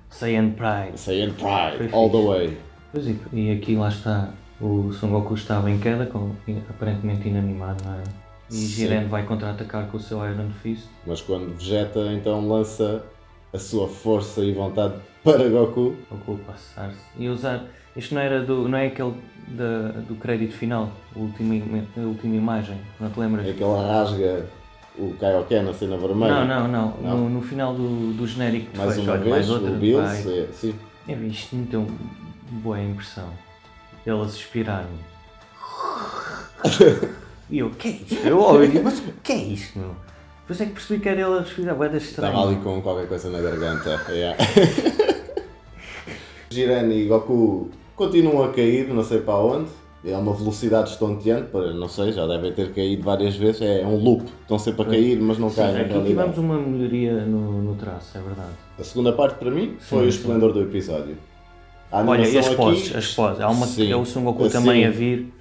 Saiyan 0.10 0.50
Pride. 0.50 1.00
Saiyan 1.00 1.32
Pride, 1.32 1.90
all 1.94 2.10
the 2.10 2.22
way. 2.22 2.58
Pois 2.92 3.08
e, 3.08 3.18
e 3.32 3.52
aqui 3.52 3.78
lá 3.78 3.88
está, 3.88 4.34
o 4.62 4.92
Son 4.94 5.10
Goku 5.10 5.34
estava 5.34 5.70
em 5.72 5.80
queda, 5.80 6.06
com, 6.06 6.32
aparentemente 6.70 7.28
inanimado, 7.28 7.84
não 7.84 7.94
é? 7.96 8.04
E 8.50 8.54
Sim. 8.54 8.68
Jiren 8.68 9.06
vai 9.08 9.24
contra-atacar 9.24 9.88
com 9.88 9.98
o 9.98 10.00
seu 10.00 10.18
Iron 10.30 10.50
Fist. 10.62 10.86
Mas 11.08 11.22
quando 11.22 11.58
Vegeta 11.58 12.00
então 12.14 12.48
lança 12.48 13.04
a 13.54 13.58
sua 13.58 13.88
força 13.88 14.42
e 14.42 14.54
vontade 14.54 14.96
para 15.24 15.48
Goku, 15.50 15.96
Goku 16.10 16.38
passar-se. 16.46 17.00
E 17.18 17.28
usar. 17.30 17.64
Isto 17.96 18.16
não 18.16 18.22
era 18.22 18.42
do. 18.44 18.68
não 18.70 18.78
é 18.78 18.88
aquele 18.88 19.14
da, 19.50 19.90
do 20.08 20.16
crédito 20.16 20.54
final, 20.54 20.90
a 21.16 21.20
última, 21.20 21.56
im- 21.56 21.88
a 21.98 22.00
última 22.02 22.36
imagem, 22.36 22.78
não 23.00 23.10
te 23.10 23.20
lembras? 23.20 23.48
é 23.48 23.54
que 23.54 23.64
ele 23.64 23.74
rasga 23.88 24.46
o 24.98 25.14
Kaioken 25.20 25.64
na 25.64 25.74
cena 25.74 25.98
vermelha. 25.98 26.46
Não, 26.46 26.48
não, 26.48 26.68
não. 26.68 26.98
Não? 27.02 27.18
No, 27.18 27.30
no 27.30 27.42
final 27.42 27.74
do, 27.74 28.14
do 28.14 28.28
genérico 28.28 28.78
Mais 28.78 28.98
uma 28.98 29.12
olha, 29.14 29.22
vez, 29.22 29.32
mais 29.32 29.50
outra. 29.50 29.72
o 29.72 29.76
Bills, 29.76 30.30
é, 30.30 30.48
sim. 30.54 30.76
Vi 31.08 31.28
isto 31.30 31.56
me 31.56 31.66
deu 31.66 31.88
boa 32.52 32.80
impressão. 32.82 33.30
Ele 34.06 34.22
a 34.22 34.28
suspirar. 34.28 34.86
e 37.50 37.60
eu, 37.60 37.70
que 37.72 37.88
é 37.88 37.92
isto? 37.92 38.28
Eu 38.28 38.42
olho, 38.42 38.84
mas 38.84 39.00
o 39.00 39.14
que 39.24 39.32
é 39.32 39.38
isto, 39.38 39.80
meu? 39.80 39.96
Depois 40.42 40.62
é 40.62 40.66
que 40.66 40.72
percebi 40.74 41.00
que 41.00 41.10
era 41.10 41.22
ele 41.22 41.38
a 41.38 41.42
respirar, 41.42 41.76
vai 41.76 41.96
estranho. 41.96 42.34
Estava 42.34 42.48
ali 42.48 42.62
com 42.62 42.82
qualquer 42.82 43.08
coisa 43.08 43.30
na 43.30 43.40
garganta. 43.40 44.02
yeah. 44.10 44.38
Jiren 46.52 46.92
e 46.92 47.08
Goku 47.08 47.70
continuam 47.96 48.44
a 48.44 48.52
cair, 48.52 48.88
não 48.90 49.04
sei 49.04 49.22
para 49.22 49.38
onde. 49.38 49.70
É 50.04 50.18
uma 50.18 50.34
velocidade 50.34 50.90
estonteante, 50.90 51.52
para, 51.52 51.74
não 51.74 51.88
sei, 51.88 52.12
já 52.12 52.26
devem 52.26 52.52
ter 52.52 52.74
caído 52.74 53.04
várias 53.04 53.36
vezes. 53.36 53.62
É 53.62 53.86
um 53.86 53.98
loop, 53.98 54.26
estão 54.42 54.58
sempre 54.58 54.82
a 54.82 54.86
cair, 54.86 55.22
mas 55.22 55.38
não 55.38 55.50
Sim, 55.50 55.58
caem 55.58 55.82
aqui 55.82 55.94
realidade. 55.94 56.08
tivemos 56.08 56.38
uma 56.40 56.60
melhoria 56.60 57.14
no, 57.24 57.62
no 57.62 57.76
traço, 57.76 58.18
é 58.18 58.22
verdade. 58.22 58.50
A 58.80 58.84
segunda 58.84 59.14
parte 59.14 59.38
para 59.38 59.52
mim 59.52 59.78
foi 59.80 60.04
Sim, 60.04 60.08
o 60.08 60.12
sim. 60.12 60.18
esplendor 60.18 60.54
do 60.54 60.64
episódio. 60.64 61.16
A 61.92 62.02
Olha, 62.02 62.28
e 62.28 62.38
as 62.38 62.48
aqui- 62.48 62.56
poses, 62.56 62.96
as 62.96 63.08
poses. 63.14 63.42
Há 63.42 63.50
uma 63.50 63.66
Sim. 63.68 63.92
é 63.92 63.96
o 63.96 64.06
Son 64.06 64.24
Goku 64.24 64.46
Assim, 64.46 64.54
também 64.54 64.86
a 64.86 64.90
vir. 64.90 65.32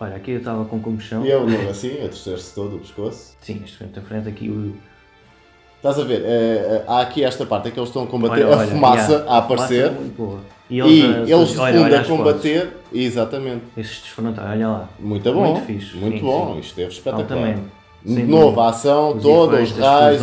Olha, 0.00 0.16
aqui 0.16 0.32
eu 0.32 0.38
estava 0.38 0.64
com 0.64 0.80
comichão. 0.80 1.24
E 1.24 1.30
eu 1.30 1.48
não 1.48 1.70
assim, 1.70 1.94
a 1.98 2.08
torcer-se 2.08 2.54
todo 2.54 2.76
o 2.76 2.78
pescoço. 2.80 3.36
Sim, 3.40 3.60
este 3.64 3.76
frente 3.78 3.98
a 3.98 4.02
frente 4.02 4.28
aqui 4.28 4.48
o. 4.50 4.74
Estás 5.76 5.98
a 6.00 6.04
ver? 6.04 6.22
é, 6.24 6.26
é, 6.26 6.84
há 6.88 7.00
aqui 7.00 7.22
esta 7.22 7.46
parte 7.46 7.68
em 7.68 7.70
que 7.70 7.78
eles 7.78 7.88
estão 7.90 8.02
a 8.02 8.06
combater, 8.06 8.44
Olha, 8.44 8.54
a 8.54 8.58
olha, 8.58 8.66
fumaça 8.66 9.12
yeah, 9.12 9.30
a 9.32 9.38
aparecer. 9.38 9.84
fumaça 9.84 9.96
é 9.96 10.00
muito 10.00 10.16
boa. 10.16 10.40
E 10.68 10.74
E 10.76 10.80
eles, 10.80 11.30
eles 11.30 11.48
de 11.50 11.58
olha, 11.60 11.72
fundo 11.80 11.84
a 11.84 11.86
as 12.00 12.06
poses. 12.06 12.08
combater. 12.08 12.76
Exatamente. 12.92 13.62
Esses 13.76 14.00
desfrontais, 14.00 14.48
olha 14.50 14.68
lá. 14.68 14.88
Muito 14.98 15.32
bom. 15.32 15.52
Muito 15.52 15.66
fixe, 15.66 15.96
Muito 15.96 16.18
sim, 16.18 16.24
bom. 16.24 16.54
sim. 16.54 16.58
Isto 16.60 16.68
esteve 16.70 16.92
espetacular. 16.92 17.22
Altamente. 17.38 17.68
De 18.06 18.14
Sem 18.14 18.26
novo, 18.26 18.44
dúvida. 18.44 18.62
a 18.62 18.68
ação 18.68 19.16
Os 19.16 19.22
toda, 19.22 19.60
os 19.60 19.72
raios. 19.72 20.22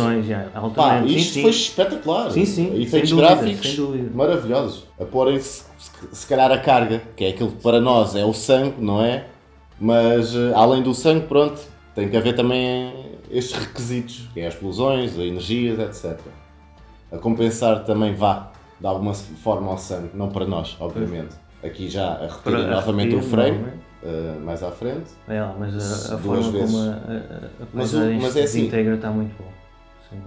Pá. 0.74 1.02
Sim, 1.02 1.06
isto 1.06 1.34
sim. 1.34 1.42
foi 1.42 1.50
espetacular. 1.50 2.30
Sim, 2.30 2.46
sim, 2.46 2.80
Efeitos 2.80 3.10
dúvida, 3.10 3.28
gráficos 3.28 3.78
maravilhosos. 4.14 4.86
A 4.98 5.04
porem-se, 5.04 5.64
se, 6.10 6.26
calhar, 6.26 6.50
a 6.50 6.56
carga, 6.56 7.02
que 7.14 7.26
é 7.26 7.28
aquilo 7.28 7.50
que 7.50 7.60
para 7.62 7.82
nós 7.82 8.16
é 8.16 8.24
o 8.24 8.32
sangue, 8.32 8.76
não 8.78 9.04
é? 9.04 9.26
Mas, 9.78 10.34
eh, 10.34 10.52
além 10.54 10.82
do 10.82 10.94
sangue, 10.94 11.26
pronto, 11.26 11.60
tem 11.94 12.08
que 12.08 12.16
haver 12.16 12.34
também 12.34 12.90
estes 13.30 13.58
requisitos, 13.58 14.30
que 14.32 14.40
é 14.40 14.46
as 14.46 14.54
explosões, 14.54 15.12
as 15.12 15.18
energias, 15.18 15.78
etc. 15.78 16.18
A 17.12 17.18
compensar 17.18 17.84
também 17.84 18.14
vá, 18.14 18.50
de 18.80 18.86
alguma 18.86 19.12
forma, 19.12 19.70
ao 19.70 19.76
sangue, 19.76 20.08
não 20.14 20.30
para 20.30 20.46
nós, 20.46 20.74
obviamente. 20.80 21.34
Aqui 21.62 21.90
já 21.90 22.14
a 22.14 22.28
repetir 22.28 22.66
novamente 22.66 23.14
o 23.14 23.20
frame, 23.20 23.58
novamente. 23.58 23.83
Eh, 24.04 24.38
mais 24.44 24.62
à 24.62 24.70
frente. 24.70 25.10
É 25.28 25.40
mas 25.58 25.74
a, 26.10 26.14
a 26.14 26.18
forma 26.18 26.50
vezes. 26.50 26.70
como 26.70 26.82
a, 26.82 26.92
a, 26.92 27.66
Mas 27.72 27.90
coisa 27.90 28.06
o- 28.10 28.14
mas 28.20 28.36
é 28.36 28.42
assim, 28.42 28.58
desintegra 28.60 28.94
está 28.96 29.10
muito 29.10 29.34
bom. 29.38 29.48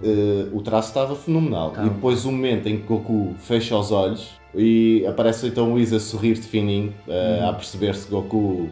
Eh, 0.02 0.48
o 0.52 0.60
traço 0.60 0.88
estava 0.88 1.14
fenomenal. 1.14 1.68
Estava. 1.70 1.86
E 1.86 1.90
depois 1.90 2.24
o 2.24 2.30
momento 2.32 2.66
em 2.68 2.78
que 2.78 2.82
Goku 2.86 3.34
fecha 3.38 3.76
os 3.76 3.90
olhos 3.90 4.28
e 4.54 5.04
aparece 5.06 5.46
então 5.46 5.70
o 5.70 5.74
Whis 5.74 5.92
a 5.92 6.00
sorrir 6.00 6.34
de 6.34 6.42
fininho, 6.46 6.92
eh, 7.06 7.38
Uhum. 7.42 7.48
a 7.48 7.52
perceber-se 7.54 8.04
que 8.06 8.10
Goku 8.10 8.68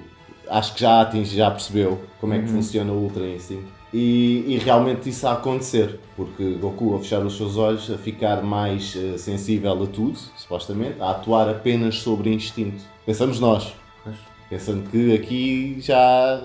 acho 0.51 0.75
que 0.75 0.81
já 0.81 1.01
atinge, 1.01 1.35
já 1.37 1.51
percebeu 1.51 2.01
como 2.21 2.35
é 2.35 2.39
que 2.39 2.45
Uhum. 2.45 2.57
funciona 2.57 2.93
o 2.93 2.97
Ultra 3.03 3.27
Instinct. 3.27 3.65
E, 3.95 4.45
e 4.49 4.59
realmente 4.59 5.09
isso 5.09 5.27
a 5.27 5.33
acontecer, 5.33 6.01
porque 6.17 6.55
Goku 6.61 6.95
a 6.97 6.99
fechar 6.99 7.25
os 7.25 7.37
seus 7.37 7.57
olhos, 7.57 7.91
a 7.91 7.97
ficar 7.97 8.43
mais 8.43 8.95
eh, 8.95 9.17
sensível 9.17 9.73
a 9.83 9.87
tudo, 9.87 10.19
supostamente, 10.37 11.01
a 11.01 11.13
atuar 11.13 11.49
apenas 11.49 11.97
sobre 12.01 12.31
instinto. 12.35 12.83
Pensamos 13.07 13.41
nós, 13.41 13.73
Pois. 14.05 14.17
Pensando 14.49 14.89
que 14.91 15.15
aqui 15.15 15.77
já 15.81 16.43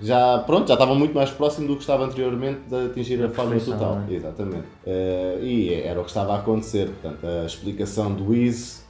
já 0.00 0.38
pronto 0.40 0.68
já 0.68 0.74
estava 0.74 0.94
muito 0.94 1.14
mais 1.14 1.30
próximo 1.30 1.66
do 1.68 1.74
que 1.76 1.80
estava 1.80 2.04
anteriormente 2.04 2.60
de 2.68 2.86
atingir 2.86 3.22
a 3.24 3.28
forma 3.30 3.58
total 3.58 4.02
é? 4.08 4.14
exatamente 4.14 4.64
Eh, 4.86 5.38
e 5.42 5.74
era 5.74 5.98
o 6.00 6.02
que 6.04 6.10
estava 6.10 6.34
a 6.34 6.38
acontecer 6.38 6.88
portanto 6.88 7.26
a 7.26 7.46
explicação 7.46 8.12
do 8.12 8.28
Whis 8.30 8.84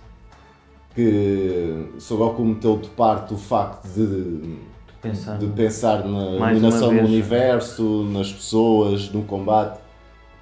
que 0.94 1.88
Sogoku 1.98 2.44
meteu 2.44 2.78
de 2.78 2.88
parte 2.88 3.34
o 3.34 3.36
facto 3.36 3.86
de, 3.88 4.56
Pensar. 5.02 5.38
de 5.38 5.46
pensar 5.48 6.04
na 6.04 6.38
Mais 6.40 6.58
dominação 6.58 6.88
do 6.88 6.94
vez. 6.94 7.08
universo 7.08 8.02
nas 8.12 8.32
pessoas 8.32 9.10
no 9.12 9.22
combate 9.22 9.78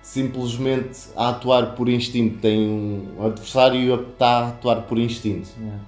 simplesmente 0.01 1.09
a 1.17 1.31
atuar 1.31 1.75
por 1.75 1.89
instinto 1.89 2.39
tem 2.39 2.61
um 2.69 3.27
adversário 3.27 3.95
está 4.13 4.29
a 4.29 4.49
atuar 4.49 4.83
por 4.83 4.99
instinto 4.99 5.49
Yeah. 5.61 5.79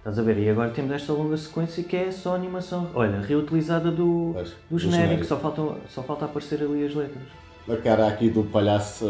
Estás 0.00 0.18
a 0.18 0.22
ver? 0.22 0.38
E 0.38 0.48
agora 0.48 0.70
temos 0.70 0.92
esta 0.92 1.12
longa 1.12 1.36
sequência 1.36 1.84
que 1.84 1.94
é 1.94 2.10
só 2.10 2.34
animação. 2.34 2.88
Olha, 2.94 3.20
reutilizada 3.20 3.90
do, 3.90 4.30
Pois, 4.32 4.48
do 4.48 4.54
do 4.70 4.78
genérico, 4.78 5.02
genérico. 5.08 5.24
Só, 5.26 5.36
falta, 5.36 5.62
só 5.90 6.02
falta 6.02 6.24
aparecer 6.24 6.62
ali 6.62 6.86
as 6.86 6.94
letras. 6.94 7.22
A 7.68 7.76
cara 7.76 8.08
aqui 8.08 8.30
do 8.30 8.42
palhaço 8.44 9.06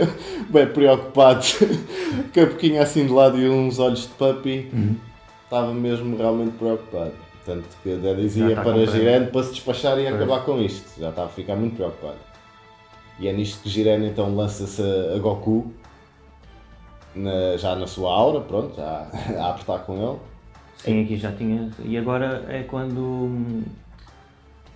bem 0.50 0.66
preocupado, 0.66 1.42
com 2.32 2.40
a 2.40 2.46
boquinha 2.46 2.82
assim 2.82 3.06
de 3.06 3.12
lado 3.12 3.38
e 3.38 3.48
uns 3.48 3.78
olhos 3.78 4.02
de 4.02 4.08
puppy, 4.08 4.70
estava 5.42 5.72
mesmo 5.72 6.16
realmente 6.16 6.52
preocupado. 6.58 7.12
Tanto 7.46 7.64
que 7.82 7.98
Já 8.00 8.12
dizia 8.12 8.56
para. 8.56 8.86
Jiren 8.86 9.26
para 9.26 9.42
se 9.44 9.50
despachar 9.52 9.98
e 9.98 10.02
Pois. 10.02 10.14
acabar 10.14 10.44
com 10.44 10.60
isto. 10.60 11.00
Já 11.00 11.08
estava 11.08 11.28
a 11.28 11.30
ficar 11.30 11.56
muito 11.56 11.76
preocupado. 11.76 12.18
E 13.18 13.26
é 13.26 13.32
nisto 13.32 13.62
que 13.62 13.70
Jiren 13.70 14.06
então 14.06 14.34
lança-se 14.36 14.82
a, 14.82 15.14
a 15.16 15.18
Goku, 15.18 15.72
na- 17.16 17.56
já 17.56 17.74
na 17.74 17.86
sua 17.86 18.12
aura, 18.12 18.40
pronto, 18.40 18.76
já 18.76 19.06
a 19.40 19.50
apertar 19.50 19.78
com 19.80 19.94
ele. 20.10 20.18
Sim, 20.78 21.02
aqui 21.04 21.16
já 21.16 21.32
tinha. 21.32 21.70
E 21.84 21.96
agora 21.96 22.44
é 22.48 22.62
quando 22.62 23.00
hum, 23.00 23.62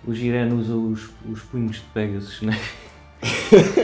o 0.07 0.13
Jiren 0.13 0.51
usa 0.53 0.73
os, 0.73 1.09
os 1.31 1.41
punhos 1.43 1.77
de 1.77 1.83
Pegasus, 1.93 2.41
né? 2.41 2.57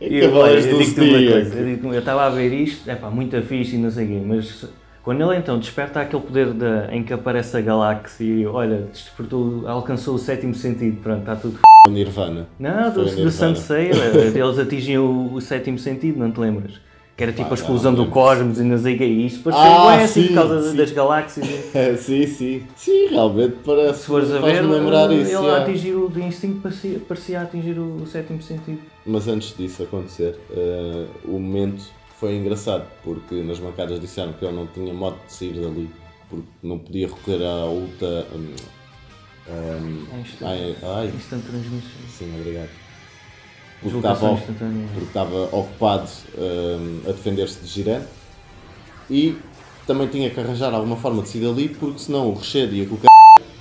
E 0.00 0.20
Cavaleiros 0.20 0.66
do 0.66 0.78
digo-te 0.78 1.00
uma 1.00 1.32
coisa, 1.32 1.54
eu 1.54 1.64
digo- 1.64 1.92
eu 1.92 1.98
estava 2.00 2.24
a 2.26 2.30
ver 2.30 2.52
isto, 2.52 2.88
é 2.90 2.94
pá, 2.94 3.08
muito 3.10 3.40
fixe 3.42 3.76
e 3.76 3.78
não 3.78 3.90
sei 3.90 4.04
o 4.04 4.08
quê, 4.08 4.22
mas 4.26 4.66
quando 5.02 5.22
ele 5.22 5.38
então 5.38 5.58
desperta 5.58 6.00
aquele 6.00 6.22
poder 6.22 6.52
da, 6.52 6.94
em 6.94 7.02
que 7.02 7.12
aparece 7.12 7.56
a 7.56 7.60
galáxia 7.60 8.24
e 8.24 8.46
olha, 8.46 8.82
despertou, 8.92 9.66
alcançou 9.66 10.14
o 10.16 10.18
sétimo 10.18 10.54
sentido, 10.54 11.00
pronto, 11.00 11.20
está 11.20 11.36
tudo 11.36 11.54
f... 11.54 11.90
Nirvana. 11.90 12.46
Não, 12.58 12.90
do, 12.92 13.04
do. 13.04 13.30
Sansei, 13.30 13.90
eles 14.34 14.58
atingem 14.58 14.98
o, 14.98 15.32
o 15.32 15.40
sétimo 15.40 15.78
sentido, 15.78 16.18
não 16.18 16.30
te 16.30 16.40
lembras? 16.40 16.80
Que 17.16 17.22
era 17.22 17.32
tipo 17.32 17.48
a 17.50 17.54
explosão 17.54 17.92
não 17.92 18.04
do 18.04 18.10
cosmos 18.10 18.58
e 18.58 18.64
não 18.64 18.76
sei 18.76 18.94
o 18.96 18.98
que 18.98 19.04
é 19.04 19.06
isto. 19.06 19.42
Parecia 19.44 19.64
Ah, 19.64 19.94
assim 20.02 20.22
sim, 20.22 20.28
por 20.28 20.34
causa 20.34 20.70
sim. 20.70 20.76
das 20.76 20.90
galáxias. 20.90 21.46
e- 21.48 21.70
É, 21.78 21.96
sim, 21.96 22.26
sim. 22.26 22.62
Sim, 22.74 23.06
realmente 23.10 23.56
parece. 23.64 24.00
Se 24.00 24.06
fores 24.06 24.32
a 24.32 24.40
ver, 24.40 24.62
lembrar 24.62 25.10
ele 25.12 25.22
isso. 25.22 25.38
a 25.38 25.42
já. 25.42 25.62
atingir 25.62 25.94
o 25.94 26.08
do 26.08 26.20
instinto 26.20 26.60
parecia, 26.60 26.98
parecia 26.98 27.40
atingir 27.42 27.78
o, 27.78 28.02
o 28.02 28.06
sétimo 28.06 28.42
sentido. 28.42 28.80
Mas 29.06 29.28
antes 29.28 29.56
disso 29.56 29.84
acontecer, 29.84 30.36
eh, 30.50 31.06
o 31.24 31.38
momento 31.38 31.84
foi 32.18 32.34
engraçado, 32.34 32.84
porque 33.04 33.36
nas 33.42 33.60
bancadas 33.60 34.00
disseram 34.00 34.32
que 34.32 34.44
ele 34.44 34.56
não 34.56 34.66
tinha 34.66 34.92
modo 34.92 35.16
de 35.24 35.32
sair 35.32 35.52
dali, 35.52 35.88
porque 36.28 36.46
não 36.64 36.78
podia 36.78 37.06
recorrer 37.06 37.44
à 37.44 37.64
ulta. 37.66 38.26
hum, 38.34 38.54
hum, 39.48 40.06
É 40.12 40.18
instant, 40.20 40.48
ai, 40.48 40.76
ai, 40.82 41.06
instant 41.14 41.42
transmission. 41.44 41.90
sim, 42.08 42.34
obrigado. 42.40 42.70
Porque 43.84 43.96
estava, 43.98 44.36
porque 44.36 45.04
estava 45.04 45.44
ocupado 45.56 46.08
hum, 46.38 47.00
a 47.06 47.12
defender-se 47.12 47.60
de 47.60 47.66
Girano 47.66 48.04
e 49.10 49.36
também 49.86 50.06
tinha 50.08 50.30
que 50.30 50.40
arranjar 50.40 50.72
alguma 50.72 50.96
forma 50.96 51.22
de 51.22 51.28
sair 51.28 51.42
dali, 51.42 51.68
porque 51.68 51.98
senão 51.98 52.28
o 52.28 52.32
Rochedo 52.32 52.74
ia 52.74 52.86
com 52.86 52.94
o 52.94 52.98
c... 52.98 53.06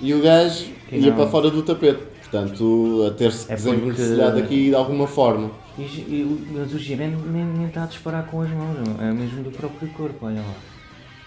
e 0.01 0.13
o 0.13 0.21
gajo 0.21 0.65
Que 0.87 0.95
ia 0.95 1.09
não. 1.09 1.17
para 1.17 1.27
fora 1.27 1.49
do 1.51 1.61
tapete. 1.61 2.01
Portanto, 2.21 3.05
a 3.07 3.11
ter-se 3.11 3.51
É 3.51 3.55
desenvencilhado 3.55 4.31
porque- 4.31 4.43
aqui 4.45 4.69
de 4.69 4.75
alguma 4.75 5.05
forma. 5.05 5.51
E, 5.77 5.81
e 5.81 6.47
mas 6.53 6.73
o 6.73 6.77
nem, 6.95 7.45
nem 7.45 7.67
está 7.67 7.83
a 7.83 7.87
disparar 7.87 8.25
com 8.25 8.41
as 8.41 8.49
mãos, 8.49 8.77
é 8.99 9.11
mesmo 9.11 9.43
do 9.43 9.51
próprio 9.51 9.87
corpo, 9.89 10.25
olha 10.25 10.41
lá. 10.41 10.53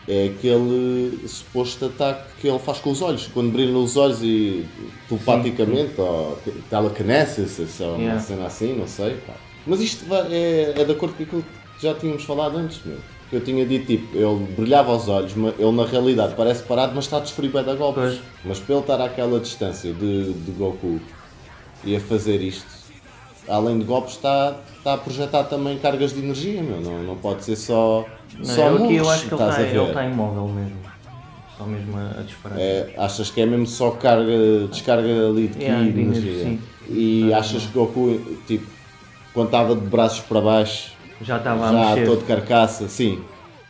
É 0.08 0.26
aquele 0.26 1.18
suposto 1.26 1.86
ataque 1.86 2.40
que 2.40 2.48
ele 2.48 2.60
faz 2.60 2.78
com 2.78 2.90
os 2.90 3.02
olhos, 3.02 3.28
quando 3.34 3.50
brilham 3.50 3.82
os 3.82 3.96
olhos 3.96 4.22
e 4.22 4.64
telepaticamente, 5.08 6.00
ou 6.00 6.38
telekinesis, 6.70 7.80
ou 7.80 7.94
uma 7.94 7.98
Yeah. 7.98 8.20
cena 8.20 8.46
assim, 8.46 8.76
não 8.76 8.86
sei. 8.86 9.16
Mas 9.66 9.80
isto 9.80 10.04
é, 10.30 10.74
é 10.80 10.84
de 10.84 10.92
acordo 10.92 11.16
com 11.16 11.22
aquilo 11.24 11.42
que 11.42 11.82
já 11.82 11.92
tínhamos 11.94 12.22
falado 12.24 12.56
antes, 12.56 12.80
meu. 12.84 12.98
Que 13.28 13.36
eu 13.36 13.40
tinha 13.40 13.66
dito, 13.66 13.86
tipo, 13.86 14.16
ele 14.16 14.46
brilhava 14.56 14.92
aos 14.92 15.08
olhos, 15.08 15.34
mas 15.34 15.58
ele 15.58 15.72
na 15.72 15.84
realidade 15.84 16.34
parece 16.36 16.62
parado, 16.62 16.92
mas 16.94 17.06
está 17.06 17.16
a 17.16 17.20
desferir 17.20 17.48
bué 17.48 17.64
de 17.64 17.74
golpes. 17.74 18.02
Pois. 18.04 18.20
Mas 18.44 18.60
para 18.60 18.74
ele 18.76 18.80
estar 18.82 19.00
àquela 19.00 19.40
distância 19.40 19.92
de, 19.92 20.32
de 20.32 20.52
Goku 20.52 21.00
e 21.82 21.96
a 21.96 22.00
fazer 22.00 22.40
isto, 22.40 22.68
além 23.48 23.80
de 23.80 23.84
golpes, 23.84 24.14
está, 24.14 24.56
está 24.78 24.94
a 24.94 24.98
projetar 24.98 25.42
também 25.44 25.76
cargas 25.78 26.12
de 26.12 26.20
energia, 26.20 26.62
meu. 26.62 26.80
Não, 26.80 27.02
não 27.02 27.16
pode 27.16 27.44
ser 27.44 27.56
só. 27.56 28.06
Não, 28.38 28.44
só 28.44 28.62
eu 28.68 28.84
aqui 28.84 28.96
eu 28.96 29.10
acho 29.10 29.28
que 29.28 29.34
ele 29.34 29.42
está, 29.42 29.56
a 29.56 29.62
ele 29.62 29.78
está 29.84 30.04
imóvel 30.04 30.48
mesmo. 30.48 30.76
Só 31.56 31.64
mesmo 31.64 31.96
a, 31.96 32.20
a 32.20 32.22
disparar. 32.22 32.58
É, 32.58 32.94
achas 32.98 33.30
que 33.30 33.40
é 33.40 33.46
mesmo 33.46 33.66
só 33.66 33.90
carga, 33.92 34.66
descarga 34.70 35.28
ali 35.28 35.48
de 35.48 35.62
Yeah, 35.62 35.86
energia, 35.86 36.42
sim. 36.44 36.60
E 36.88 37.32
achas 37.32 37.62
que 37.64 37.72
Goku, 37.72 38.20
tipo, 38.46 38.66
quando 39.32 39.46
estava 39.46 39.74
de 39.74 39.80
braços 39.80 40.20
para 40.20 40.40
baixo, 40.40 40.92
Já 41.22 41.38
estava 41.38 41.68
a 41.68 41.72
já 41.72 41.94
mexer. 41.94 42.06
todo 42.06 42.26
carcaça, 42.26 42.88
sim. 42.88 43.22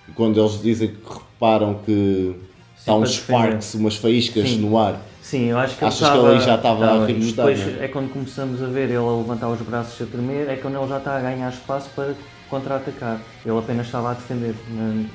E 0.09 0.13
quando 0.13 0.41
eles 0.41 0.61
dizem 0.61 0.89
que 0.89 0.97
reparam 1.09 1.75
que 1.85 2.35
está 2.77 2.95
uns 2.95 3.11
defender. 3.17 3.39
sparks, 3.39 3.75
umas 3.75 3.97
faíscas 3.97 4.49
Sim. 4.49 4.59
no 4.59 4.77
ar. 4.79 5.01
Sim, 5.23 5.47
eu 5.47 5.59
acho 5.59 5.77
que 5.77 5.85
Achas 5.85 6.09
ele 6.09 6.21
que 6.21 6.27
ali 6.27 6.41
já 6.41 6.55
estava 6.55 6.85
a 6.87 7.07
repostar, 7.07 7.47
depois 7.47 7.67
não 7.75 7.83
é? 7.83 7.85
é 7.85 7.89
quando 7.89 8.13
começamos 8.13 8.63
a 8.63 8.67
ver 8.67 8.85
ele 8.85 8.97
a 8.97 9.01
levantar 9.11 9.49
os 9.49 9.61
braços 9.61 10.01
a 10.01 10.07
tremer, 10.11 10.49
é 10.49 10.57
quando 10.57 10.79
ele 10.79 10.89
já 10.89 10.99
está 10.99 11.17
a 11.17 11.21
ganhar 11.21 11.49
espaço 11.49 11.89
para 11.97 12.15
contra-atacar. 12.49 13.21
Ele 13.45 13.59
apenas 13.59 13.87
estava 13.87 14.11
a 14.11 14.15
defender. 14.15 14.55
No 14.71 15.09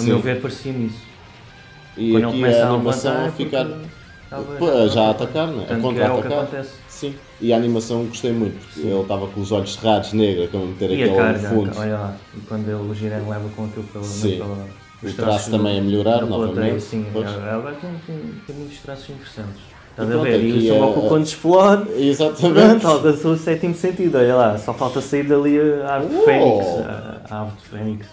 Sim. 0.00 0.06
meu 0.06 0.18
ver, 0.20 0.40
parecia-me 0.40 0.86
isso. 0.86 1.02
E 1.96 2.10
Quando 2.12 2.24
aqui 2.28 2.32
começa 2.36 2.58
a 2.58 2.66
a 2.66 2.74
animação 2.74 3.16
a 3.22 3.26
é 3.26 3.30
ficar. 3.30 3.66
estava- 4.24 4.88
já 4.88 5.02
a 5.02 5.10
atacar, 5.10 5.46
não 5.46 5.62
é? 5.62 5.72
A 5.72 5.76
é 5.76 5.80
contra-atacar. 5.80 6.32
acontece. 6.32 6.70
Sim. 6.88 7.14
E 7.40 7.52
a 7.52 7.56
animação 7.56 8.04
gostei 8.06 8.32
muito, 8.32 8.58
porque 8.58 8.80
ele 8.80 9.00
estava 9.00 9.26
com 9.28 9.40
os 9.40 9.52
olhos 9.52 9.74
cerrados, 9.74 10.12
negro, 10.12 10.48
a 10.52 10.66
meter 10.66 10.90
E 10.90 11.02
aquele 11.02 11.16
carga, 11.16 11.48
fundo. 11.48 11.78
olha 11.78 11.92
lá, 11.98 12.16
e 12.36 12.40
quando 12.40 12.64
ele, 12.68 12.90
o 12.90 12.94
Girene 12.94 13.28
leva 13.28 13.48
com 13.54 13.64
aquilo 13.66 13.84
pela, 13.84 14.04
Sim. 14.04 14.38
pela 14.38 14.66
O 15.02 15.12
traço 15.12 15.50
também 15.50 15.78
a 15.78 15.82
melhorar 15.82 16.18
da 16.20 16.26
novamente, 16.26 16.80
Sim, 16.82 17.06
pois. 17.12 17.28
agora 17.28 17.74
tem, 17.76 17.90
tem, 18.06 18.34
tem 18.46 18.56
muitos 18.56 18.78
traços 18.78 19.10
interessantes. 19.10 19.60
Estás 19.94 20.10
a 20.10 20.16
ver? 20.22 20.42
E 20.42 20.70
o 20.70 20.74
é- 20.74 20.78
Goku 20.80 21.08
quando 21.08 21.24
explode, 21.24 21.92
Exatamente. 22.02 22.80
pronto, 22.80 23.28
o 23.28 23.36
sétimo 23.36 23.74
sentido, 23.76 24.18
olha 24.18 24.34
lá, 24.34 24.58
só 24.58 24.74
falta 24.74 25.00
sair 25.00 25.22
dali 25.22 25.56
a 25.60 25.94
árvore 25.94 26.16
Oh! 26.16 26.24
Fênix, 26.24 26.66
a, 26.86 27.20
a 27.30 27.38
árvore 27.40 27.56
de 27.62 27.68
Fênix, 27.68 28.06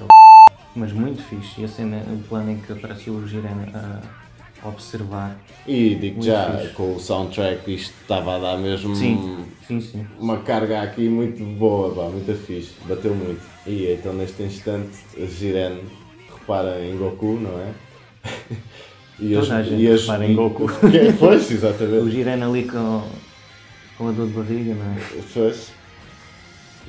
mas 0.76 0.94
muito 0.94 1.24
fixe. 1.24 1.62
E 1.62 1.66
a 1.66 1.68
cena, 1.68 2.04
o 2.08 2.20
plano 2.28 2.52
em 2.52 2.58
que 2.58 2.72
aparece 2.72 3.10
o 3.10 3.28
Girene 3.28 3.66
a 3.74 4.68
observar. 4.68 5.36
E 5.68 5.96
digo 5.96 6.22
já, 6.22 6.56
fixe. 6.60 6.74
com 6.76 6.96
o 6.96 7.00
soundtrack 7.00 7.74
isto 7.74 7.96
estava 8.00 8.36
a 8.36 8.40
dar 8.40 8.58
mesmo 8.60 8.96
Sim, 8.96 9.44
sim, 9.68 9.82
sim. 9.82 10.06
uma 10.20 10.38
carga 10.38 10.84
aqui 10.84 11.10
muito 11.10 11.44
boa, 11.58 11.90
pá, 11.96 12.04
muito 12.12 12.32
fixe, 12.46 12.74
bateu 12.88 13.16
muito. 13.16 13.42
E 13.66 13.92
então 13.92 14.14
neste 14.14 14.44
instante 14.44 14.92
a 15.20 15.26
Jiren 15.26 15.80
repara 16.32 16.80
em 16.86 16.96
Goku, 16.96 17.40
não 17.42 17.60
é? 17.60 17.72
E 19.22 19.36
Toda 19.36 19.58
a 19.58 19.64
gente 19.64 19.86
repara 20.02 20.26
em 20.26 20.36
Goku. 20.36 20.68
Que- 20.68 21.14
Pois, 21.20 21.48
O 21.50 21.54
exatamente. 21.54 22.10
Girene 22.12 22.42
ali 22.44 22.64
com, 22.64 23.08
com 23.98 24.10
a 24.10 24.12
dor 24.12 24.28
de 24.28 24.34
barriga, 24.34 24.74
não 24.74 24.86
é? 24.94 24.98
Pois. 25.34 25.72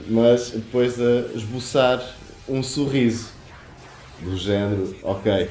Mas 0.08 0.50
depois 0.50 0.98
a 0.98 1.36
esboçar 1.36 2.02
um 2.48 2.62
sorriso 2.62 3.28
do 4.22 4.34
género, 4.36 4.96
ok, 5.02 5.50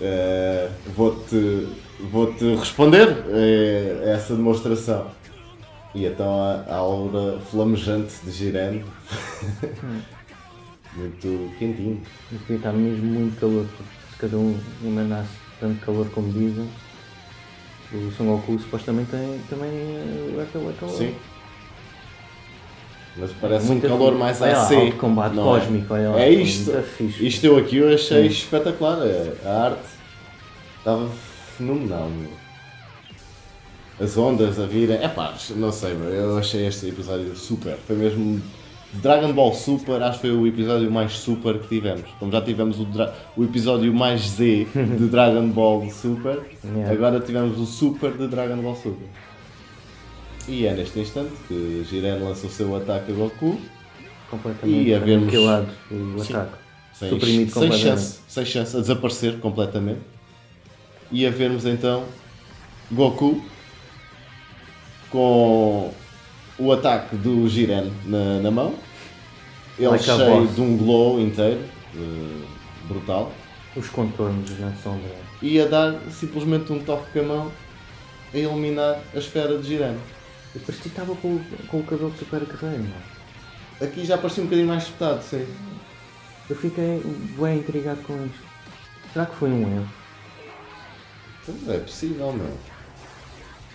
eh, 0.00 0.68
vou-te 0.94 1.66
vou-te 2.12 2.54
responder 2.54 3.08
eh, 3.28 4.02
a 4.04 4.08
essa 4.10 4.36
demonstração. 4.36 5.08
E 5.94 6.06
então 6.06 6.40
a, 6.40 6.64
a 6.68 6.76
aura 6.76 7.40
flamejante 7.50 8.14
de 8.24 8.30
Jiren, 8.30 8.84
muito 10.96 11.50
quentinho. 11.58 12.00
E 12.48 12.52
estar 12.52 12.72
mesmo 12.72 13.04
muito 13.04 13.38
calor, 13.40 13.66
cada 14.18 14.36
um 14.36 14.56
emanasse 14.84 15.43
tanto 15.64 15.80
calor 15.86 16.06
como 16.10 16.30
dizem, 16.30 16.68
o 17.90 18.10
Son 18.12 18.26
Goku 18.26 18.58
supostamente 18.58 19.10
tem 19.10 19.40
também 19.48 19.70
eh, 19.70 20.42
aquele 20.42 20.72
calor. 20.74 20.94
Sim. 20.94 21.14
Mas 23.16 23.30
parece 23.40 23.66
Muito 23.66 23.86
um 23.86 23.88
calor 23.88 24.14
mais 24.18 24.40
lá, 24.40 24.48
AC. 24.50 24.74
alto 24.74 24.96
combate 24.96 25.34
não 25.36 25.56
é? 25.56 25.60
cósmico, 25.60 25.94
olha 25.94 26.10
lá. 26.10 26.20
É 26.20 26.30
isto. 26.30 26.70
Isto 27.00 27.46
eu 27.46 27.56
aqui 27.56 27.76
eu 27.78 27.94
achei 27.94 28.28
Sim. 28.28 28.34
espetacular. 28.34 28.98
é, 29.06 29.32
A 29.44 29.64
arte 29.66 29.82
estava 30.78 31.08
fenomenal. 31.56 32.10
As 33.98 34.18
ondas 34.18 34.58
a 34.58 34.66
virem. 34.66 34.96
É 34.96 35.08
pá, 35.08 35.32
não 35.56 35.72
sei, 35.72 35.92
eu 35.92 36.36
achei 36.36 36.66
este 36.66 36.88
episódio 36.88 37.34
super. 37.36 37.78
Foi 37.86 37.96
mesmo. 37.96 38.42
Dragon 39.02 39.32
Ball 39.32 39.52
Super, 39.54 40.02
acho 40.02 40.20
que 40.20 40.28
foi 40.28 40.36
o 40.36 40.46
episódio 40.46 40.90
mais 40.90 41.12
super 41.12 41.58
que 41.58 41.68
tivemos. 41.68 42.08
Como 42.18 42.30
já 42.32 42.40
tivemos 42.40 42.78
o, 42.78 42.86
o 43.36 43.44
episódio 43.44 43.92
mais 43.92 44.20
Z 44.22 44.66
de 44.74 45.06
Dragon 45.08 45.48
Ball 45.48 45.90
Super, 45.90 46.40
Yeah. 46.64 46.92
agora 46.92 47.20
tivemos 47.20 47.58
o 47.58 47.66
Super 47.66 48.12
de 48.12 48.26
Dragon 48.28 48.56
Ball 48.56 48.76
Super. 48.76 49.06
E 50.48 50.66
é 50.66 50.74
neste 50.74 50.98
instante 51.00 51.32
que 51.48 51.84
Jiren 51.88 52.18
lança 52.22 52.46
o 52.46 52.50
seu 52.50 52.74
ataque 52.76 53.12
a 53.12 53.14
Goku, 53.14 53.58
completamente 54.30 54.86
E 54.88 54.94
havemos- 54.94 55.22
aniquilado 55.24 55.66
o 55.90 56.18
Sim. 56.22 56.32
ataque. 56.34 56.52
sem, 56.94 57.08
Suprimido 57.10 57.50
sem 57.52 57.72
chance, 57.72 58.18
sem 58.28 58.44
chance, 58.44 58.76
a 58.76 58.80
desaparecer 58.80 59.38
completamente. 59.40 60.00
E 61.10 61.26
a 61.26 61.30
vermos 61.30 61.64
então 61.66 62.04
Goku 62.92 63.42
com 65.10 65.90
o 66.58 66.72
ataque 66.72 67.16
do 67.16 67.48
Jiren 67.48 67.90
na, 68.04 68.40
na 68.40 68.50
mão, 68.50 68.74
ele 69.78 69.88
Like 69.88 70.04
cheio 70.04 70.46
de 70.48 70.60
um 70.60 70.76
glow 70.76 71.20
inteiro, 71.20 71.60
brutal, 72.88 73.32
Os 73.76 73.88
contornos 73.88 74.58
na 74.60 74.72
sombra. 74.76 75.10
e 75.42 75.60
a 75.60 75.66
dar 75.66 75.94
simplesmente 76.10 76.72
um 76.72 76.78
toque 76.82 77.10
com 77.12 77.18
a 77.20 77.22
mão 77.22 77.52
a 78.32 78.36
eliminar 78.38 78.98
a 79.14 79.18
esfera 79.18 79.58
de 79.58 79.66
Jiren. 79.68 79.96
E 80.54 80.58
parecia 80.60 80.82
que 80.82 80.88
estava 80.88 81.14
com, 81.16 81.28
o- 81.36 81.44
com 81.68 81.78
o 81.80 81.82
cabelo 81.84 82.10
de 82.12 82.18
super 82.18 82.40
guerreiro. 82.44 82.84
Aqui 83.80 84.04
já 84.04 84.16
parecia 84.16 84.42
um 84.42 84.46
bocadinho 84.46 84.68
mais 84.68 84.84
espetado, 84.84 85.22
sim. 85.24 85.44
Eu 86.48 86.54
fiquei 86.56 87.02
bem 87.38 87.58
intrigado 87.58 88.00
com 88.02 88.14
isto. 88.26 88.38
Será 89.12 89.26
que 89.26 89.34
foi 89.36 89.50
um 89.50 89.62
erro? 89.62 89.88
É 91.68 91.78
possível, 91.78 92.32
meu. 92.32 92.56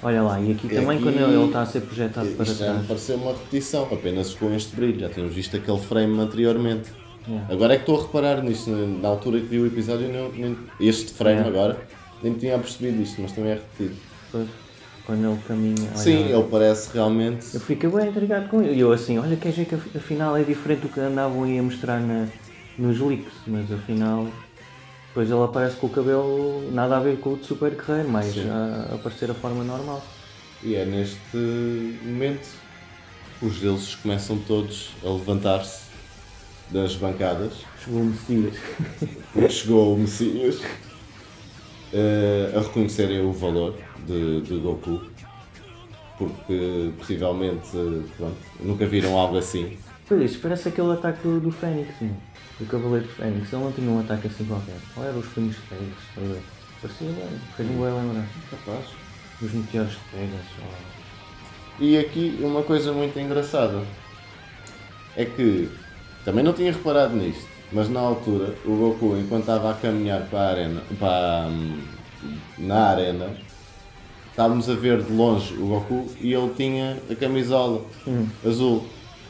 Olha 0.02 0.22
lá, 0.22 0.40
e 0.40 0.52
aqui 0.54 0.68
E 0.68 0.70
também 0.70 0.92
aqui- 0.98 1.04
quando 1.04 1.18
ele 1.20 1.46
está 1.46 1.62
a 1.62 1.66
ser 1.66 1.82
projetado 1.82 2.28
para 2.30 2.46
Isto 2.46 2.58
já 2.58 2.66
me 2.68 2.74
trás. 2.74 2.88
pareceu 2.88 3.16
uma 3.18 3.32
repetição, 3.34 3.84
apenas 3.92 4.34
com 4.34 4.54
este 4.54 4.76
brilho. 4.76 5.00
Já 5.00 5.10
tínhamos 5.10 5.36
visto 5.36 5.58
aquele 5.58 5.80
frame 5.80 6.20
anteriormente. 6.20 6.90
Yeah. 7.28 7.54
Agora 7.54 7.74
é 7.74 7.76
que 7.78 7.84
estou 7.84 8.00
a 8.00 8.02
reparar 8.04 8.42
nisto. 8.42 8.70
Na 8.70 9.10
altura 9.10 9.40
que 9.40 9.46
vi 9.48 9.60
o 9.60 9.68
episódio, 9.68 10.08
não, 10.12 10.32
nem- 10.32 10.58
este 10.80 11.12
frame 11.14 11.40
Yeah. 11.42 11.50
agora, 11.60 11.78
nem 12.24 12.34
tinha 12.34 12.58
percebido 12.58 13.02
isto, 13.02 13.22
mas 13.22 13.34
também 13.34 13.52
é 13.52 13.54
repetido. 13.56 13.96
Depois, 14.32 14.48
quando 15.06 15.26
ele 15.30 15.40
caminha. 15.48 15.88
olha 15.90 15.98
Sim, 15.98 16.24
lá. 16.24 16.30
ele 16.40 16.48
parece 16.50 16.90
realmente. 16.94 17.46
Eu 17.54 17.60
fiquei 17.60 17.90
bem 17.90 18.08
intrigado 18.08 18.48
com 18.48 18.62
ele. 18.64 18.76
E 18.76 18.80
eu 18.80 18.92
assim, 18.94 19.18
olha, 19.20 19.36
quer 19.36 19.50
dizer 19.50 19.66
que 19.66 19.76
af- 19.76 19.96
afinal 19.98 20.38
é 20.38 20.44
diferente 20.44 20.80
do 20.82 20.88
que 20.90 21.00
andavam 21.02 21.44
aí 21.44 21.60
a 21.60 21.64
mostrar 21.64 22.00
na, 22.00 22.26
nos 22.78 23.00
leaks, 23.02 23.34
mas 23.46 23.70
afinal. 23.72 24.28
Depois 25.20 25.32
ele 25.32 25.44
aparece 25.44 25.76
com 25.76 25.88
o 25.88 25.90
cabelo 25.90 26.72
nada 26.72 26.96
a 26.96 27.00
ver 27.02 27.20
com 27.20 27.34
o 27.34 27.38
de 27.38 27.46
Super 27.46 27.72
Guerreiro, 27.76 28.08
mas 28.08 28.34
a, 28.38 28.94
a 28.94 28.96
aparecer 28.96 29.30
a 29.30 29.34
forma 29.34 29.66
normal. 29.66 30.02
E 30.64 30.76
é 30.76 30.86
neste 30.86 31.36
momento 32.06 32.48
que 33.38 33.46
os 33.46 33.60
deuses 33.60 33.96
começam 33.96 34.38
todos 34.38 34.92
a 35.04 35.10
levantar-se 35.10 35.90
das 36.72 36.96
bancadas, 36.96 37.52
Chegou 37.84 38.00
o 38.00 38.06
Messias. 38.06 38.56
porque 39.34 39.50
chegou 39.52 39.94
o 39.94 40.00
Messias, 40.00 40.62
eh, 41.92 42.54
a 42.56 42.60
reconhecerem 42.62 43.20
o 43.20 43.34
valor 43.34 43.76
de, 44.08 44.40
de 44.40 44.58
Goku, 44.58 45.02
porque 46.18 46.94
possivelmente 46.98 47.76
eh, 47.76 48.04
pronto, 48.16 48.38
nunca 48.62 48.86
viram 48.86 49.18
algo 49.18 49.38
assim. 49.38 49.78
Pois 50.08 50.38
parece 50.38 50.70
aquele 50.70 50.94
ataque 50.94 51.22
do, 51.24 51.42
do 51.42 51.52
Fênix. 51.52 51.94
Do 52.60 52.66
Cavaleiro 52.66 53.06
do 53.06 53.12
Fênix. 53.14 53.52
Ele 53.54 53.64
não 53.64 53.72
tinha 53.72 53.90
um 53.90 54.00
ataque 54.00 54.28
assim 54.28 54.46
qualquer. 54.46 54.76
Ou 54.98 55.04
eram 55.06 55.20
os 55.20 55.28
punhos 55.28 55.56
de 55.56 55.62
Pegasus, 55.64 55.94
estás 56.10 56.30
a 56.30 56.34
ver? 56.34 56.42
Parecia 56.82 57.08
bem, 57.08 57.40
fez-me 57.56 57.76
bem 57.76 57.94
lembrar. 57.94 58.28
Capaz. 58.52 58.86
Os 59.42 59.52
meteoros 59.54 59.92
de 59.92 60.00
Pegasus. 60.12 60.52
ou- 60.62 61.86
E 61.86 61.98
aqui 61.98 62.38
uma 62.42 62.62
coisa 62.64 62.92
muito 62.92 63.18
engraçada 63.20 63.82
é 65.16 65.26
que 65.26 65.70
também 66.26 66.44
não 66.44 66.54
tinha 66.54 66.72
reparado 66.72 67.16
nisto, 67.16 67.48
mas 67.72 67.90
na 67.90 68.00
altura 68.02 68.54
o 68.66 68.76
Goku, 68.76 69.18
enquanto 69.18 69.42
estava 69.42 69.72
a 69.72 69.74
caminhar 69.76 70.22
para 70.24 70.40
a 70.40 70.50
arena, 70.50 70.82
para, 71.00 71.48
hum, 71.50 71.82
na 72.58 72.90
arena, 72.90 73.30
estávamos 74.30 74.70
a 74.70 74.74
ver 74.74 75.02
de 75.02 75.12
longe 75.14 75.54
o 75.56 75.68
Goku 75.68 76.08
e 76.20 76.34
ele 76.34 76.54
tinha 76.56 76.98
a 77.10 77.16
camisola 77.16 77.86
azul. 78.46 78.86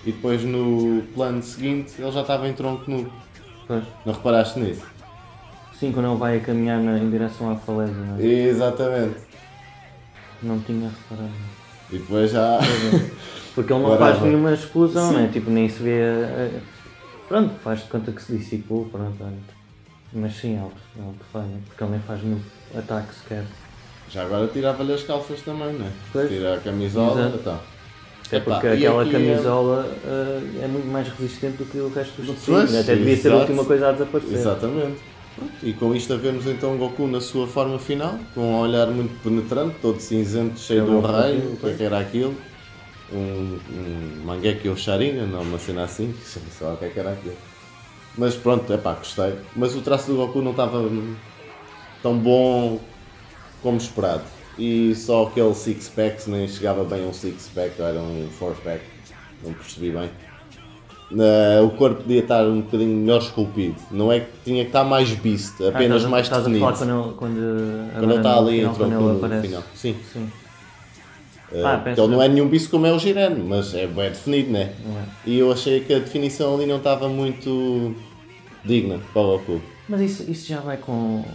E 0.05 0.11
depois 0.11 0.43
no 0.43 1.03
plano 1.13 1.41
seguinte 1.43 1.93
ele 1.99 2.11
já 2.11 2.21
estava 2.21 2.47
em 2.47 2.53
tronco 2.53 2.89
nu. 2.89 3.11
Pois. 3.67 3.83
Não 4.05 4.13
reparaste 4.13 4.59
nisso? 4.59 4.85
Sim, 5.77 5.91
quando 5.91 6.07
ele 6.09 6.17
vai 6.17 6.37
a 6.37 6.39
caminhar 6.41 6.79
na- 6.79 6.97
em 6.97 7.09
direção 7.09 7.51
à 7.51 7.55
faleza, 7.55 7.93
não 7.93 8.17
é? 8.17 8.21
Exatamente. 8.23 9.17
Não 10.41 10.59
tinha 10.59 10.89
reparado. 10.89 11.33
E 11.91 11.97
depois 11.97 12.31
já. 12.31 12.59
Porque 13.55 13.73
ele 13.73 13.81
não 13.83 13.97
faz 13.97 14.21
nenhuma 14.21 14.53
explosão, 14.53 15.09
Sim. 15.11 15.17
né? 15.17 15.29
Tipo, 15.31 15.49
nem 15.49 15.67
se 15.69 15.81
vê. 15.81 15.99
eh, 16.01 16.59
Pronto, 17.27 17.53
faz 17.63 17.81
de 17.83 17.89
conta 17.89 18.11
que 18.11 18.21
se 18.23 18.35
dissipou, 18.37 18.85
pronto, 18.85 19.15
olha. 19.23 19.33
Mas 20.11 20.33
sim, 20.35 20.53
ele, 20.57 20.71
ele 20.97 21.15
falha, 21.31 21.45
porque 21.67 21.83
ele 21.83 21.91
nem 21.91 21.99
faz 21.99 22.23
nenhum 22.23 22.41
ataque 22.75 23.13
sequer. 23.13 23.43
Já 24.09 24.23
agora 24.23 24.47
tirava-lhe 24.47 24.93
as 24.93 25.03
calças 25.03 25.39
também, 25.41 25.73
não 25.73 25.85
é? 25.85 25.91
Pois. 26.11 26.27
Tira 26.29 26.55
a 26.55 26.59
camisola, 26.59 27.21
Exato. 27.21 27.37
então. 27.39 27.59
Até 28.29 28.39
porque 28.39 28.67
aquela 28.67 29.01
aqui, 29.01 29.11
camisola 29.11 29.91
eh, 30.05 30.63
é 30.63 30.67
muito 30.67 30.87
mais 30.87 31.07
resistente 31.07 31.57
do 31.57 31.65
que 31.65 31.79
o 31.79 31.89
resto 31.89 32.21
dos 32.21 32.35
tecidos. 32.35 32.75
Até 32.75 32.95
devia 32.95 33.17
ser 33.17 33.31
a 33.31 33.37
última 33.37 33.65
coisa 33.65 33.89
a 33.89 33.91
desaparecer. 33.91 34.37
Exatamente. 34.37 34.97
E 35.63 35.73
com 35.73 35.95
isto 35.95 36.15
vemos 36.17 36.45
então 36.45 36.77
Goku 36.77 37.07
na 37.07 37.21
sua 37.21 37.47
forma 37.47 37.79
final, 37.79 38.19
com 38.35 38.41
um 38.41 38.59
olhar 38.59 38.87
muito 38.87 39.19
penetrante, 39.23 39.77
todo 39.81 39.99
cinzento, 39.99 40.59
cheio 40.59 40.85
de 40.85 40.91
um 40.91 41.01
raio, 41.01 41.53
o 41.53 41.57
que 41.57 41.69
é 41.69 41.73
que 41.73 41.83
era 41.83 41.99
aquilo? 41.99 42.35
Um, 43.11 43.57
um 43.71 44.25
Mangekyo 44.25 44.77
Sharingan, 44.77 45.25
não, 45.25 45.41
uma 45.41 45.57
cena 45.57 45.85
assim, 45.85 46.13
sei 46.23 46.41
lá 46.61 46.73
o 46.73 46.77
que 46.77 46.85
é 46.85 46.89
que 46.89 46.99
era 46.99 47.13
aquilo. 47.13 47.37
Mas 48.15 48.35
pronto, 48.35 48.71
é 48.71 48.77
pá, 48.77 48.93
gostei. 48.93 49.33
Mas 49.55 49.75
o 49.75 49.81
traço 49.81 50.07
do 50.07 50.17
Goku 50.17 50.41
não 50.41 50.51
estava 50.51 50.87
tão 52.03 52.17
bom 52.17 52.79
como 53.63 53.77
esperado. 53.77 54.23
E 54.59 54.93
só 54.93 55.23
aquele 55.27 55.53
six-pack 55.55 56.29
nem 56.29 56.47
chegava 56.47 56.83
bem 56.83 57.03
a 57.05 57.07
um 57.07 57.13
six-pack, 57.13 57.81
era 57.81 57.97
um 57.99 58.27
four-pack, 58.37 58.81
não 59.43 59.53
percebi 59.53 59.89
bem. 59.91 60.09
Na- 61.11 61.61
o 61.63 61.71
corpo 61.71 62.03
podia 62.03 62.19
estar 62.19 62.45
um 62.45 62.61
bocadinho 62.61 62.97
melhor 62.97 63.19
esculpido. 63.21 63.75
Não 63.89 64.11
é 64.11 64.19
que 64.19 64.27
tinha 64.43 64.63
que 64.63 64.69
estar 64.69 64.83
mais 64.83 65.09
beast, 65.11 65.53
Ah, 65.61 65.69
apenas 65.69 66.03
estás 66.03 66.05
a- 66.05 66.09
mais 66.09 66.25
estás 66.25 66.43
definido. 66.43 66.65
a 66.67 66.73
quando 66.73 66.89
ele, 66.91 67.13
quando, 67.15 67.93
Quando 67.93 68.03
ele 68.03 68.15
está 68.15 68.37
ali 68.37 68.61
no 68.61 69.11
aparece. 69.17 69.47
final. 69.47 69.63
Sim. 69.73 69.95
Sim. 70.13 70.29
Eh, 71.51 71.63
Ah, 71.65 71.81
ele 71.83 71.95
não 72.07 72.19
que- 72.19 72.25
é 72.25 72.27
nenhum 72.27 72.47
bicho 72.47 72.69
como 72.69 72.85
é 72.85 72.91
o 72.93 72.99
Jiren, 72.99 73.35
mas 73.47 73.73
é 73.73 73.87
bem 73.87 74.09
definido, 74.09 74.51
né? 74.51 74.73
Não 74.85 74.99
é? 74.99 75.03
E 75.25 75.39
eu 75.39 75.51
achei 75.51 75.79
que 75.79 75.91
a 75.93 75.97
definição 75.99 76.53
ali 76.55 76.67
não 76.67 76.77
estava 76.77 77.07
muito 77.09 77.95
digna 78.63 78.99
para 79.13 79.21
o 79.23 79.37
Goku. 79.39 79.61
Mas 79.87 80.01
isso, 80.01 80.29
isso 80.29 80.47
já 80.47 80.59
vai 80.59 80.77
com, 80.77 81.25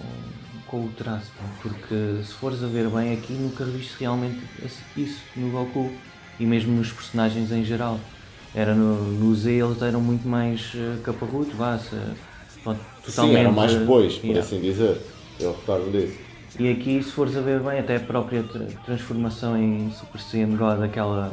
com 0.67 0.85
o 0.85 0.89
traço, 0.91 1.31
porque 1.63 2.23
se 2.25 2.33
fores 2.35 2.63
a 2.63 2.67
ver 2.67 2.89
bem 2.89 3.13
aqui 3.13 3.33
nunca 3.33 3.65
viste 3.65 3.97
realmente 4.01 4.41
isso 4.97 5.21
no 5.37 5.51
Goku 5.51 5.93
e 6.39 6.47
mesmo 6.47 6.73
nos 6.77 6.93
personagens 6.93 7.51
em 7.53 7.65
geral. 7.65 7.99
Era 8.55 8.75
no, 8.75 8.95
no 9.13 9.35
Z 9.35 9.51
eles 9.51 9.83
eram 9.83 10.01
muito 10.01 10.29
mais 10.29 10.73
uh, 10.75 11.01
caparrutos, 11.03 11.55
vá, 11.55 11.77
se, 11.77 11.97
pronto, 12.63 12.81
totalmente. 13.05 13.35
Sim, 13.35 13.41
eram 13.41 13.53
mais 13.53 13.73
eh, 13.73 13.79
bois, 13.81 14.15
por 14.15 14.27
yeah. 14.27 14.41
assim 14.41 14.61
dizer. 14.61 15.01
Eu 15.41 15.53
recordo 15.53 15.91
disso. 15.91 16.17
E 16.59 16.71
aqui, 16.71 17.03
se 17.03 17.11
fores 17.11 17.37
a 17.37 17.41
ver 17.41 17.59
bem, 17.59 17.81
até 17.81 17.97
a 17.97 18.01
própria 18.01 18.45
tra- 18.45 18.67
transformação 18.85 19.57
em 19.57 19.91
Super 19.91 20.21
Saiyan 20.21 20.57
God, 20.57 20.83
aquela 20.85 21.33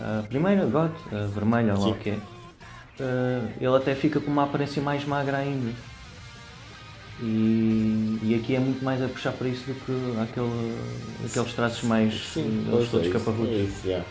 a 0.00 0.22
primeira 0.28 0.64
God, 0.64 0.92
a 1.12 1.26
vermelha, 1.26 1.74
lá 1.74 1.80
Sim. 1.80 1.90
o 1.90 1.94
que 1.96 2.10
é, 2.10 2.18
eh, 3.00 3.42
ele 3.60 3.76
até 3.76 3.94
fica 3.94 4.18
com 4.18 4.30
uma 4.30 4.44
aparência 4.44 4.80
mais 4.80 5.04
magra 5.04 5.38
ainda. 5.38 5.72
E, 7.20 8.18
e 8.22 8.34
aqui 8.40 8.54
é 8.54 8.60
muito 8.60 8.84
mais 8.84 9.02
a 9.02 9.08
puxar 9.08 9.32
para 9.32 9.48
isso 9.48 9.64
do 9.66 9.74
que 9.74 10.20
aquele, 10.20 10.76
aqueles 11.26 11.52
traços 11.54 11.82
mais. 11.82 12.14
Sim, 12.14 12.64
eles 12.72 12.88
todos 12.90 13.06
é 13.06 13.50
é 13.50 13.62
isso, 13.62 13.86
yeah. 13.86 14.04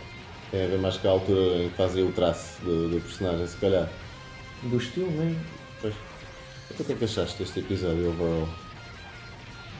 Tem 0.51 0.65
a 0.65 0.67
ver 0.67 0.79
mais 0.79 0.97
com 0.97 1.07
a 1.07 1.11
altura 1.11 1.63
em 1.63 1.69
que 1.69 1.75
fazia 1.75 2.05
o 2.05 2.11
traço 2.11 2.61
do, 2.63 2.89
do 2.89 3.01
personagem, 3.01 3.47
se 3.47 3.57
calhar. 3.57 3.87
Do 4.63 4.77
estilo 4.77 5.11
mesmo. 5.11 5.39
Pois. 5.81 5.93
Então, 6.71 6.83
o 6.83 6.85
que 6.85 6.93
é 6.93 6.95
que 6.95 7.05
achaste 7.05 7.37
deste 7.37 7.59
episódio 7.59 8.09
overall? 8.09 8.49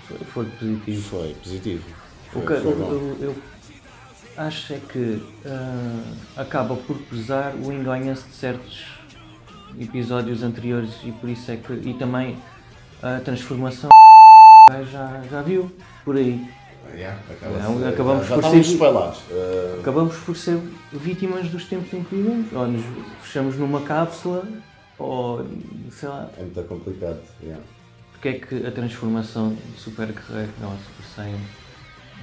Foi, 0.08 0.18
foi 0.26 0.46
positivo. 0.46 1.10
Foi 1.10 1.34
positivo. 1.44 1.84
O 2.28 2.32
Foi, 2.32 2.42
que 2.42 2.62
foi 2.62 2.72
eu, 2.72 3.18
eu- 3.22 3.36
acho 4.38 4.74
é 4.74 4.80
que 4.92 5.22
ah, 5.46 6.04
acaba 6.38 6.76
por 6.76 6.98
pesar 7.10 7.56
o 7.56 7.72
enganha-se 7.74 8.24
de 8.28 8.36
certos 8.36 8.86
episódios 9.80 10.44
anteriores 10.44 10.92
e 11.04 11.12
por 11.12 11.30
isso 11.30 11.52
é 11.52 11.58
que. 11.58 11.74
E 11.74 11.94
também 11.96 12.38
a 13.02 13.20
transformação 13.20 13.90
já, 14.92 15.22
já 15.30 15.42
viu 15.42 15.72
por 16.04 16.16
aí. 16.16 16.48
Yeah, 16.94 17.20
Não, 17.42 17.88
acabamos 17.88 18.28
já, 18.28 18.36
já 18.36 18.42
por 18.42 18.64
ser-. 18.64 18.78
Uh, 18.82 19.80
Acabamos 19.82 20.16
por 20.18 20.36
ser 20.38 20.58
vítimas 20.94 21.50
dos 21.50 21.66
tempos 21.66 21.94
em 21.94 22.04
que 22.04 22.16
vivemos. 22.16 22.52
Ou 22.54 22.68
nos 22.68 22.84
fechamos 23.22 23.58
numa 23.58 23.82
cápsula, 23.82 24.48
ou 24.98 25.46
sei 25.92 26.10
lá. 26.10 26.30
é 26.38 26.42
muito 26.42 26.64
complicado. 26.64 27.20
Yeah. 27.42 27.62
Porque 28.14 28.30
é 28.30 28.34
que 28.34 28.66
a 28.66 28.72
transformação 28.72 29.50
do 29.50 29.78
Super 29.78 30.08
Guerreiro, 30.08 30.52
não, 30.60 30.72
Super 30.72 31.06
Saiyan, 31.16 31.40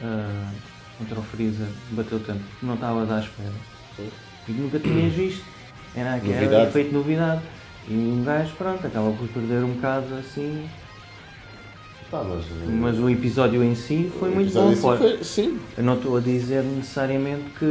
ah, 0.02 0.50
contra 0.98 1.20
o 1.20 1.22
Freezer, 1.22 1.68
bateu 1.92 2.18
tanto? 2.20 2.42
Não 2.62 2.74
estavas 2.74 3.10
à 3.10 3.20
espera. 3.20 3.52
E 4.48 4.52
nunca 4.52 4.78
tinhas 4.80 5.12
visto. 5.12 5.44
Era 5.94 6.14
aquele 6.14 6.62
efeito 6.62 6.88
de 6.88 6.94
novidade. 6.94 7.42
E 7.88 7.92
um 7.94 8.24
gajo, 8.24 8.54
pronto, 8.56 8.86
acaba 8.86 9.10
por 9.12 9.28
perder 9.28 9.62
um 9.62 9.72
bocado 9.74 10.14
assim. 10.14 10.66
Tá, 12.10 12.22
mas, 12.22 12.44
Mas 12.68 12.98
o 12.98 13.10
episódio 13.10 13.62
em 13.62 13.74
si 13.74 14.10
foi 14.18 14.30
muito 14.30 14.52
bom. 14.52 14.74
Foi. 14.76 14.96
foi- 14.98 15.24
Sim, 15.24 15.58
Eu 15.76 15.84
não 15.84 15.96
estou 15.96 16.16
a 16.16 16.20
dizer 16.20 16.62
necessariamente 16.62 17.44
que 17.58 17.64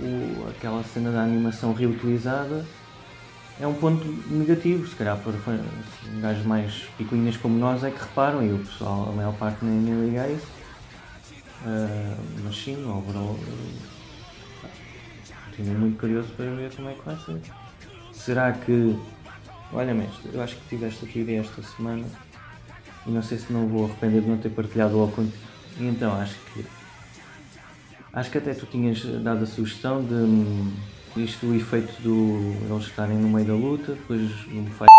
o- 0.00 0.48
aquela 0.48 0.82
cena 0.84 1.10
da 1.10 1.22
animação 1.22 1.72
reutilizada 1.72 2.64
é 3.60 3.66
um 3.66 3.74
ponto 3.74 4.04
negativo, 4.30 4.86
se 4.86 4.94
calhar 4.94 5.16
para 5.18 5.32
fã- 5.34 5.58
gajos 6.20 6.44
mais 6.44 6.72
picuinhas 6.98 7.36
como 7.36 7.56
nós 7.58 7.82
é 7.84 7.90
que 7.90 8.00
reparam 8.00 8.44
e 8.44 8.52
o 8.52 8.58
pessoal, 8.58 9.08
a 9.10 9.12
maior 9.12 9.32
parte 9.34 9.64
nem, 9.64 9.74
nem 9.78 10.06
liga 10.06 10.22
a 10.22 10.28
isso. 10.28 10.46
Ah, 11.64 12.14
mas 12.44 12.56
sim, 12.56 12.76
overall, 12.84 13.38
continuo 15.56 15.78
muito 15.80 15.98
curioso 15.98 16.28
para 16.36 16.46
ver 16.46 16.74
como 16.74 16.88
é 16.88 16.94
que 16.94 17.04
vai 17.04 17.16
ser. 17.16 17.40
Será 18.12 18.52
que. 18.52 18.96
Olha, 19.72 19.94
mestre, 19.94 20.30
eu 20.32 20.42
acho 20.42 20.56
que 20.56 20.68
tiveste 20.68 21.04
aqui 21.04 21.20
ideia 21.20 21.40
esta 21.40 21.62
semana 21.62 22.04
e 23.06 23.10
não 23.10 23.22
sei 23.22 23.38
se 23.38 23.52
não 23.52 23.66
vou 23.66 23.86
arrepender 23.86 24.20
de 24.22 24.28
não 24.28 24.36
ter 24.38 24.50
partilhado 24.50 24.96
logo 24.96 25.12
contigo. 25.12 25.36
E 25.80 25.86
então 25.86 26.12
acho 26.14 26.36
que. 26.52 26.64
Acho 28.12 28.30
que 28.30 28.38
até 28.38 28.52
tu 28.52 28.66
tinhas 28.66 29.02
dado 29.22 29.42
a 29.44 29.46
sugestão 29.46 30.04
de 30.04 30.12
hum, 30.12 30.70
isto 31.16 31.46
o 31.46 31.54
efeito 31.54 31.90
do 32.02 32.38
eles 32.70 32.84
estarem 32.84 33.16
no 33.16 33.28
meio 33.28 33.46
da 33.46 33.54
luta, 33.54 33.92
depois 33.94 34.30
fight 34.30 34.92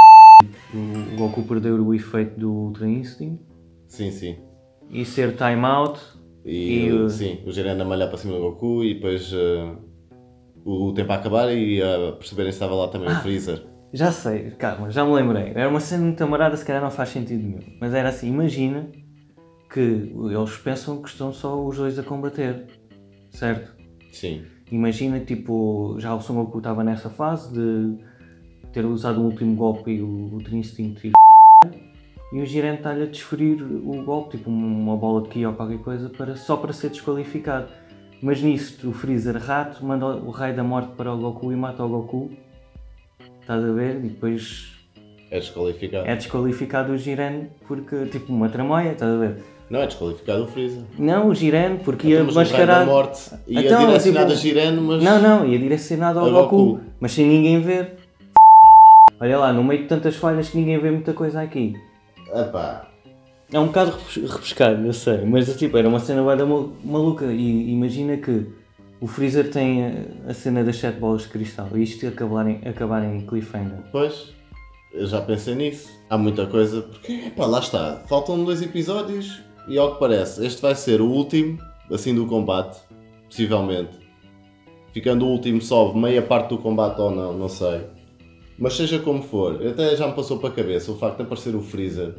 o 0.74 1.16
Goku 1.16 1.44
perder 1.44 1.74
o 1.74 1.94
efeito 1.94 2.40
do 2.40 2.52
Ultra 2.52 2.88
Instinct 2.90 3.40
sim, 3.88 4.10
sim. 4.12 4.38
e 4.90 5.06
ser 5.06 5.36
time 5.38 5.64
out 5.64 6.00
E, 6.44 6.86
E 6.88 6.92
o- 6.92 7.08
sim, 7.10 7.40
o 7.46 7.52
Jiren 7.52 7.80
a 7.80 7.86
malhar 7.86 8.10
para 8.10 8.18
cima 8.18 8.34
do 8.34 8.40
Goku 8.42 8.84
e 8.84 8.96
depois 8.96 9.32
uh, 9.32 9.78
o, 10.66 10.92
tempo 10.94 11.12
a 11.12 11.16
acabar 11.16 11.54
e 11.56 11.82
a 11.84 12.14
perceberem 12.14 12.52
se 12.52 12.56
estava 12.56 12.74
lá 12.74 12.88
também 12.88 13.10
Ah. 13.10 13.20
o 13.20 13.22
Freezer. 13.22 13.64
Já 13.94 14.12
sei, 14.12 14.52
calma, 14.52 14.90
já 14.90 15.06
me 15.06 15.14
lembrei. 15.14 15.52
Era 15.54 15.70
uma 15.70 15.80
cena 15.80 16.04
muito 16.04 16.24
amarada, 16.24 16.58
se 16.58 16.66
calhar 16.66 16.82
não 16.82 16.90
faz 16.90 17.10
sentido 17.10 17.44
nenhum. 17.44 17.60
Mas 17.80 17.94
era 17.94 18.10
assim, 18.10 18.28
imagina 18.28 18.90
que 19.72 19.80
eles 19.80 20.58
pensam 20.58 21.02
que 21.02 21.10
estão 21.10 21.32
só 21.32 21.64
os 21.64 21.78
dois 21.78 22.00
a 22.00 22.04
combater, 22.04 22.66
certo? 23.30 23.72
Sim, 24.12 24.44
Imagina, 24.72 25.20
tipo, 25.20 25.96
já 26.00 26.16
o 26.16 26.22
Son 26.22 26.34
Goku 26.34 26.58
estava 26.58 26.84
nessa 26.84 27.10
fase 27.10 27.54
de 27.54 28.04
ter 28.72 28.84
usado 28.86 29.22
o 29.22 29.26
último 29.26 29.56
golpe 29.56 29.92
e 29.92 30.02
o 30.02 30.08
Ultra 30.08 30.56
Instinct 30.56 31.08
e 31.08 31.12
e 32.34 32.42
o 32.42 32.46
Jiren 32.48 32.74
está-lhe 32.74 33.04
a 33.04 33.06
desferir 33.06 33.62
o 33.62 34.04
golpe, 34.04 34.38
tipo 34.38 34.50
uma 34.50 34.98
bola 34.98 35.22
de 35.22 35.30
ki 35.30 35.46
ou 35.46 35.54
qualquer 35.54 35.78
coisa, 35.78 36.10
para, 36.10 36.36
só 36.36 36.58
para 36.58 36.74
ser 36.74 36.90
desqualificado. 36.90 37.68
Mas 38.24 38.42
nisso, 38.42 38.90
o 38.90 38.92
Freezer 38.92 39.38
rato 39.38 39.86
manda 39.86 40.08
o 40.08 40.32
raio 40.32 40.56
da 40.56 40.64
morte 40.64 40.96
para 40.96 41.14
o 41.14 41.18
Goku 41.20 41.52
e 41.52 41.56
mata 41.56 41.86
o 41.86 41.90
Goku. 41.90 42.32
Estás 43.44 43.64
a 43.64 43.72
ver? 43.72 43.96
E 43.98 44.08
depois 44.10 44.68
é 45.30 45.40
desqualificado. 45.40 46.08
é 46.08 46.16
desqualificado 46.16 46.94
o 46.94 46.98
Jiren 46.98 47.48
porque, 47.68 48.06
tipo, 48.06 48.32
uma 48.34 48.50
tramóia, 48.50 48.92
estás 48.94 49.12
a 49.14 49.18
ver? 49.18 49.36
Não, 49.70 49.82
é 49.82 49.88
desqualificado 49.88 50.44
o 50.44 50.48
Freezer. 50.48 50.84
Não, 51.00 51.28
o 51.30 51.36
Jiren, 51.36 51.78
porque 51.84 52.08
ia 52.08 52.16
Então, 52.22 52.28
da 52.28 52.34
mascarar. 52.34 52.86
morte 52.86 53.32
ia 53.48 53.62
Então, 53.62 53.86
direcionado 53.86 54.28
tipo- 54.28 54.38
a 54.40 54.42
Jiren, 54.42 54.72
mas... 54.82 55.04
Não, 55.04 55.22
não, 55.22 55.46
ia 55.48 55.58
direcionado 55.58 56.20
ao 56.20 56.30
Goku, 56.32 56.58
Goku. 56.58 56.80
mas 57.00 57.12
sem 57.12 57.26
ninguém 57.28 57.60
ver. 57.62 57.96
Olha 59.20 59.38
lá, 59.40 59.54
no 59.54 59.64
meio 59.64 59.82
de 59.84 59.88
tantas 59.88 60.16
falhas 60.16 60.50
que 60.50 60.58
ninguém 60.58 60.78
vê 60.80 60.92
muita 60.92 61.14
coisa 61.14 61.42
aqui. 61.42 61.76
Epá, 62.34 62.88
É 63.52 63.60
um 63.60 63.68
bocado 63.68 63.92
repes- 63.92 64.32
repescado, 64.32 64.86
eu 64.86 64.94
sei, 64.94 65.24
mas 65.26 65.56
tipo, 65.58 65.78
era 65.78 65.88
uma 65.88 66.00
cena 66.00 66.22
bué 66.24 66.36
da 66.36 66.46
mal- 66.46 66.72
maluca 66.84 67.26
e 67.26 67.72
imagina 67.72 68.18
que 68.18 68.48
o 69.04 69.08
Freezer 69.08 69.52
tem 69.52 69.84
a, 70.26 70.34
cena 70.34 70.64
das 70.64 70.78
sete 70.78 70.98
bolas 70.98 71.24
de 71.24 71.28
cristal 71.28 71.68
e 71.76 71.84
isto 71.84 72.08
acabar 72.08 72.48
em, 72.48 72.66
acabar 72.66 73.04
em 73.04 73.20
cliffhanger. 73.26 73.80
Pois, 73.92 74.32
eu 74.94 75.06
já 75.06 75.20
pensei 75.20 75.56
nisso. 75.56 75.90
Há 76.10 76.18
muita 76.18 76.48
coisa, 76.48 76.84
porque, 76.84 77.12
epá, 77.12 77.46
lá 77.46 77.60
está. 77.60 78.02
Faltam 78.08 78.46
dois 78.46 78.62
episódios 78.62 79.42
e 79.68 79.78
ao 79.78 79.96
que 79.96 80.00
parece, 80.00 80.46
este 80.46 80.62
vai 80.62 80.74
ser 80.74 81.02
o 81.02 81.10
último, 81.10 81.60
assim, 81.92 82.16
do 82.16 82.26
combate, 82.28 82.80
possivelmente. 83.26 84.00
Ficando 84.94 85.26
o 85.26 85.32
último 85.32 85.62
sobe 85.62 86.00
meia 86.00 86.22
parte 86.22 86.52
do 86.52 86.58
combate 86.60 87.02
ou 87.02 87.12
não, 87.12 87.38
não 87.38 87.50
sei. 87.50 87.82
Mas 88.58 88.74
seja 88.78 89.00
como 89.00 89.22
for, 89.22 89.68
até 89.68 89.98
já 89.98 90.08
me 90.08 90.14
passou 90.14 90.40
para 90.40 90.48
a 90.48 90.54
cabeça 90.54 90.90
o 90.90 90.96
facto 90.98 91.18
de 91.18 91.24
aparecer 91.24 91.54
o 91.54 91.62
Freezer 91.62 92.16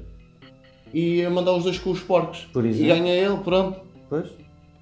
e 0.92 1.24
a 1.24 1.30
mandar 1.30 1.54
os 1.54 1.64
dois 1.64 1.78
com 1.78 1.92
os 1.92 2.00
porcos. 2.00 2.40
Por 2.52 2.66
e 2.66 2.68
exemplo. 2.68 2.94
ganha 2.94 3.14
ele, 3.14 3.38
pronto. 3.38 3.80
Pois? 4.10 4.28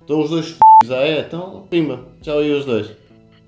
Estão 0.00 0.20
os 0.20 0.30
dois 0.30 0.46
f... 0.46 0.71
já 0.84 0.96
é, 0.96 1.20
então, 1.20 1.66
pimba, 1.70 2.00
já 2.20 2.34
aí 2.34 2.52
os 2.52 2.64
dois. 2.64 2.90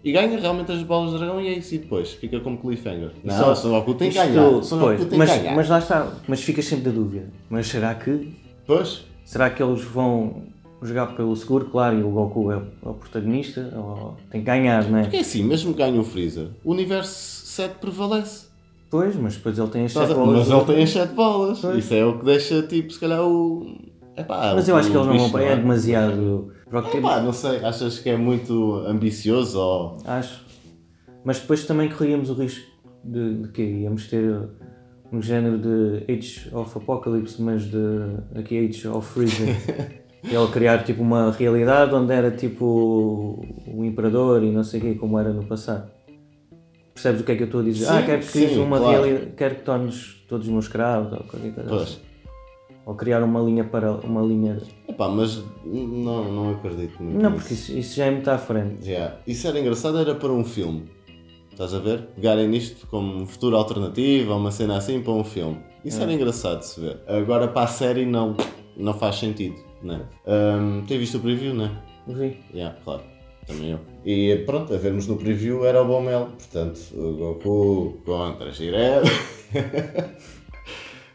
E 0.02 0.12
ganha 0.12 0.38
realmente 0.38 0.70
as 0.70 0.82
bolas 0.82 1.12
de 1.12 1.18
dragão 1.18 1.40
e 1.40 1.48
é 1.48 1.52
isso, 1.54 1.74
e 1.74 1.78
depois 1.78 2.10
fica 2.12 2.38
como 2.40 2.58
cliffhanger. 2.58 3.10
Não, 3.24 3.34
Só- 3.36 3.54
Son 3.54 3.70
Goku 3.70 3.94
tem 3.94 4.10
que 4.10 4.16
ganhar. 4.16 4.62
Son 4.62 4.78
pois, 4.78 4.98
Goku 4.98 5.10
tem 5.10 5.18
mas, 5.18 5.30
ganhar. 5.30 5.56
mas 5.56 5.68
lá 5.70 5.78
está, 5.78 6.12
mas 6.28 6.42
ficas 6.42 6.64
sempre 6.66 6.84
da 6.84 6.90
dúvida. 6.90 7.30
Mas 7.48 7.66
será 7.68 7.94
que 7.94 8.34
Pois, 8.66 9.04
será 9.24 9.48
que 9.48 9.62
eles 9.62 9.82
vão 9.82 10.42
jogar 10.82 11.06
pelo 11.16 11.34
seguro? 11.34 11.64
Claro, 11.70 11.98
e 11.98 12.02
o 12.02 12.10
Goku 12.10 12.52
é, 12.52 12.56
o- 12.58 12.62
é 12.84 12.88
o 12.90 12.94
protagonista, 12.94 13.72
ou 13.74 14.14
tem 14.30 14.42
que 14.42 14.46
ganhar, 14.46 14.84
não 14.90 14.98
é? 14.98 15.08
é 15.10 15.20
assim, 15.20 15.42
mesmo 15.42 15.72
que 15.72 15.78
ganhe 15.78 15.98
o 15.98 16.04
Freezer, 16.04 16.48
o 16.62 16.72
universo 16.72 17.46
7 17.46 17.76
prevalece. 17.78 18.52
Pois, 18.90 19.16
mas 19.16 19.36
depois 19.36 19.58
ele 19.58 19.68
tem 19.68 19.86
as 19.86 19.90
Estás 19.90 20.08
sete 20.08 20.18
a- 20.20 20.22
bolas. 20.22 20.46
Mas 20.46 20.56
ele 20.56 20.64
tem 20.74 20.82
as 20.84 20.90
7 20.90 21.14
bolas. 21.14 21.58
Pois. 21.60 21.78
Isso 21.78 21.94
é 21.94 22.04
o 22.04 22.18
que 22.18 22.24
deixa, 22.26 22.62
tipo, 22.62 22.92
se 22.92 23.00
calhar 23.00 23.22
o. 23.26 23.74
Epá, 24.16 24.52
Mas 24.54 24.68
eu 24.68 24.76
acho 24.76 24.90
que 24.90 24.96
eles 24.96 25.06
não 25.06 25.18
vão 25.18 25.30
para. 25.30 25.44
É 25.44 25.52
é? 25.52 25.56
demasiado. 25.56 26.52
Porque- 26.70 26.98
Epá, 26.98 27.20
não 27.20 27.32
sei, 27.32 27.64
achas 27.64 27.98
que 27.98 28.08
é 28.08 28.16
muito 28.16 28.76
ambicioso 28.86 29.58
ou. 29.58 29.96
Acho. 30.04 30.44
Mas 31.24 31.40
depois 31.40 31.64
também 31.66 31.88
corríamos 31.88 32.30
o 32.30 32.34
risco 32.34 32.64
de, 33.02 33.42
de 33.42 33.48
que 33.48 33.62
íamos 33.62 34.06
ter 34.08 34.48
um 35.12 35.22
género 35.22 35.58
de 35.58 36.12
Age 36.12 36.50
of 36.54 36.76
Apocalypse, 36.76 37.40
mas 37.40 37.62
de 37.64 37.78
aqui 38.34 38.58
Age 38.68 38.88
of 38.88 39.06
Freezer. 39.06 39.56
Ele 40.24 40.48
criar 40.52 40.82
tipo 40.84 41.02
uma 41.02 41.30
realidade 41.30 41.94
onde 41.94 42.12
era 42.12 42.30
tipo 42.30 42.64
o 43.66 43.84
imperador 43.84 44.42
e 44.42 44.50
não 44.50 44.64
sei 44.64 44.80
o 44.80 44.82
quê, 44.82 44.94
como 44.94 45.18
era 45.18 45.30
no 45.32 45.44
passado. 45.44 45.90
Percebes 46.94 47.20
o 47.20 47.24
que 47.24 47.32
é 47.32 47.36
que 47.36 47.42
eu 47.42 47.46
estou 47.46 47.60
a 47.60 47.64
dizer? 47.64 47.84
Sim, 47.84 47.92
ah, 47.92 48.02
quero 48.02 48.20
que 48.20 48.26
sim, 48.26 48.58
uma 48.58 48.78
claro. 48.78 49.02
realidade, 49.02 49.32
quero 49.36 49.54
que 49.56 49.62
tornes 49.62 50.24
todos 50.26 50.46
os 50.46 50.52
meus 50.52 50.64
escravos 50.64 51.12
ou 51.12 51.18
qualquer 51.24 51.52
coisa 51.52 51.68
Pois. 51.68 51.82
assim. 51.82 51.98
Ou 52.86 52.94
criar 52.94 53.22
uma 53.22 53.40
linha 53.40 53.64
para 53.64 53.92
uma 53.92 54.20
linha. 54.20 54.60
Epá, 54.86 55.08
mas 55.08 55.42
não, 55.64 56.30
não 56.30 56.50
acredito 56.50 57.02
muito. 57.02 57.20
Não, 57.20 57.30
nisso. 57.30 57.42
porque 57.42 57.54
isso, 57.54 57.78
isso 57.78 57.96
já 57.96 58.06
é 58.06 58.10
muito 58.10 58.28
à 58.30 58.36
frente. 58.36 58.86
Yeah. 58.86 59.16
Isso 59.26 59.46
era 59.48 59.58
engraçado, 59.58 59.98
era 59.98 60.14
para 60.14 60.30
um 60.30 60.44
filme. 60.44 60.90
Estás 61.50 61.72
a 61.72 61.78
ver? 61.78 62.02
Pegarem 62.16 62.48
nisto 62.48 62.86
como 62.88 63.24
futuro 63.26 63.56
alternativo 63.56 64.34
uma 64.34 64.50
cena 64.50 64.76
assim 64.76 65.00
para 65.00 65.12
um 65.12 65.24
filme. 65.24 65.58
Isso 65.84 66.02
era 66.02 66.12
engraçado 66.12 66.58
de 66.58 66.66
se 66.66 66.80
ver. 66.80 67.00
Agora 67.06 67.46
para 67.46 67.62
a 67.62 67.66
série 67.68 68.04
não, 68.04 68.36
não 68.76 68.92
faz 68.92 69.16
sentido, 69.16 69.56
né? 69.82 70.02
Um, 70.26 70.84
tem 70.84 70.98
visto 70.98 71.18
o 71.18 71.20
preview, 71.20 71.54
né? 71.54 71.70
Vi. 72.08 72.38
Yeah, 72.52 72.76
claro. 72.84 73.02
Também 73.46 73.70
eu. 73.70 73.80
E 74.04 74.42
pronto, 74.46 74.74
a 74.74 74.78
vermos 74.78 75.06
no 75.06 75.16
preview 75.16 75.64
era 75.64 75.80
o 75.82 75.86
bom 75.86 76.00
mel. 76.00 76.30
Portanto, 76.36 76.80
o 76.94 77.16
Goku 77.16 77.98
contra 78.04 78.50
Jiren. 78.50 79.02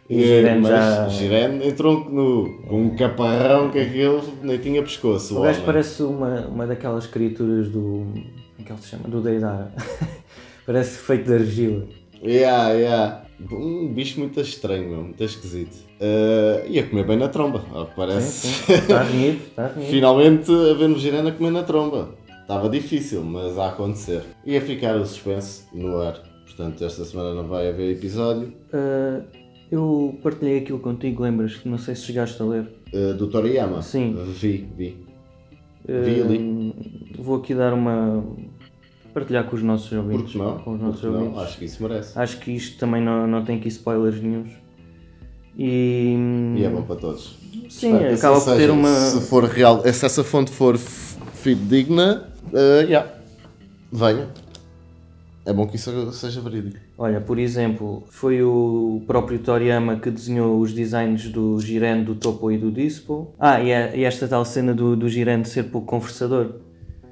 E 0.10 0.41
já- 0.63 1.08
Jiren 1.10 1.60
entrou 1.67 2.10
no, 2.10 2.62
com 2.67 2.82
um 2.84 2.95
caparrão 2.95 3.69
que 3.69 3.78
aquele 3.80 4.22
nem 4.41 4.58
tinha 4.58 4.82
pescoço. 4.82 5.38
O 5.38 5.41
gajo 5.43 5.62
parece 5.63 6.02
uma, 6.02 6.48
uma 6.48 6.65
daquelas 6.65 7.06
criaturas 7.06 7.69
do. 7.69 7.80
Como 8.08 8.24
é 8.60 8.63
que 8.63 8.72
ele 8.72 8.82
se 8.82 8.88
chama? 8.88 9.08
Do 9.08 9.22
Deidara. 9.22 9.72
parece 10.65 10.98
feito 10.98 11.26
de 11.26 11.34
argila. 11.34 11.86
Yeah, 12.24 12.72
yeah. 12.74 13.22
Um 13.52 13.93
bicho 13.93 14.19
muito 14.19 14.41
estranho, 14.41 14.89
meu, 14.89 15.04
muito 15.04 15.24
esquisito. 15.24 15.78
Uh, 16.02 16.67
ia 16.67 16.84
comer 16.86 17.06
bem 17.06 17.15
na 17.17 17.30
tromba, 17.30 17.63
ao 17.72 17.86
que 17.86 17.91
Sim, 17.91 17.95
parece. 17.95 18.48
sim. 18.48 18.74
Está 18.74 19.04
renhido, 19.04 19.39
está 19.50 19.67
renhido. 19.67 19.91
Finalmente 19.91 20.52
a 20.52 20.74
ver-nos 20.74 21.00
Girena 21.02 21.32
comer 21.32 21.52
na 21.52 21.63
tromba. 21.63 22.10
Estava 22.41 22.67
difícil, 22.67 23.22
mas 23.24 23.58
a 23.58 23.69
acontecer. 23.69 24.24
Ia 24.45 24.60
ficar 24.60 24.95
o 24.98 25.06
suspense 25.06 25.63
no 25.74 26.02
ar. 26.02 26.19
Portanto, 26.45 26.84
esta 26.84 27.06
semana 27.06 27.34
não 27.34 27.48
vai 27.48 27.69
haver 27.69 27.91
episódio. 27.91 28.52
Ah, 28.74 29.22
eu 29.71 30.17
partilhei 30.23 30.60
aquilo 30.60 30.79
contigo, 30.79 31.23
lembras? 31.23 31.60
Não 31.63 31.77
sei 31.77 31.95
se 31.95 32.03
chegaste 32.03 32.41
a 32.41 32.45
ler. 32.45 32.67
Uh, 32.93 33.13
do 33.13 33.27
Toriyama? 33.27 33.82
Sim. 33.82 34.15
Vi, 34.34 34.67
vi. 34.75 34.97
Ah, 35.88 36.01
Vi 36.03 36.21
ali. 36.21 36.73
Vou 37.17 37.38
aqui 37.38 37.53
dar 37.53 37.73
uma. 37.73 38.23
partilhar 39.13 39.45
com 39.45 39.55
os 39.55 39.63
nossos 39.63 39.91
ouvintes. 39.91 40.34
Porque 40.34 40.38
não? 40.38 40.60
Com 40.60 40.73
os 40.73 40.82
nossos 40.82 41.01
Porque 41.01 41.15
não? 41.15 41.23
ouvintes. 41.25 41.43
Acho 41.43 41.58
que 41.58 41.65
isso 41.65 41.84
merece. 41.84 42.19
Acho 42.19 42.39
que 42.39 42.51
isto 42.51 42.79
também 42.79 43.01
não, 43.01 43.27
não 43.27 43.43
tem 43.43 43.58
aqui 43.58 43.67
spoilers 43.67 44.21
nenhums. 44.21 44.51
E. 45.58 46.15
E 46.58 46.63
é 46.63 46.69
bom 46.69 46.84
para 46.84 46.95
todos. 46.95 47.38
Sim, 47.69 47.93
Espero 47.93 48.08
que 48.08 48.13
acaba 48.13 48.38
assim 48.38 48.49
por 48.49 48.58
ter 48.58 48.69
uma. 48.71 48.89
Se 48.89 49.21
for 49.21 49.43
real, 49.43 49.82
se 49.82 50.05
essa 50.05 50.23
fonte 50.23 50.51
for 50.51 50.77
fidedigna, 50.77 52.29
uh, 52.53 52.84
yeah. 52.84 53.10
venha. 53.91 54.29
É 55.45 55.53
bom 55.53 55.67
que 55.67 55.75
isso 55.75 56.12
seja 56.12 56.41
verídico. 56.41 56.88
Olha, 57.01 57.21
por 57.21 57.39
exemplo, 57.39 58.03
foi 58.09 58.43
o 58.43 59.01
próprio 59.07 59.39
Toriyama 59.39 59.95
que 59.95 60.12
desenhou 60.12 60.59
os 60.59 60.73
designs 60.73 61.29
do 61.29 61.57
Jiren, 61.57 62.03
do 62.03 62.13
Topo 62.13 62.51
e 62.51 62.57
do 62.57 62.69
Dispo. 62.69 63.33
Ah, 63.39 63.62
e, 63.62 63.71
é- 63.71 63.95
e 63.95 64.03
esta 64.03 64.27
tal 64.27 64.43
cena 64.43 64.73
do, 64.73 64.97
do 64.97 65.07
ser 65.45 65.63
pouco 65.71 65.88
conversador. 65.88 66.55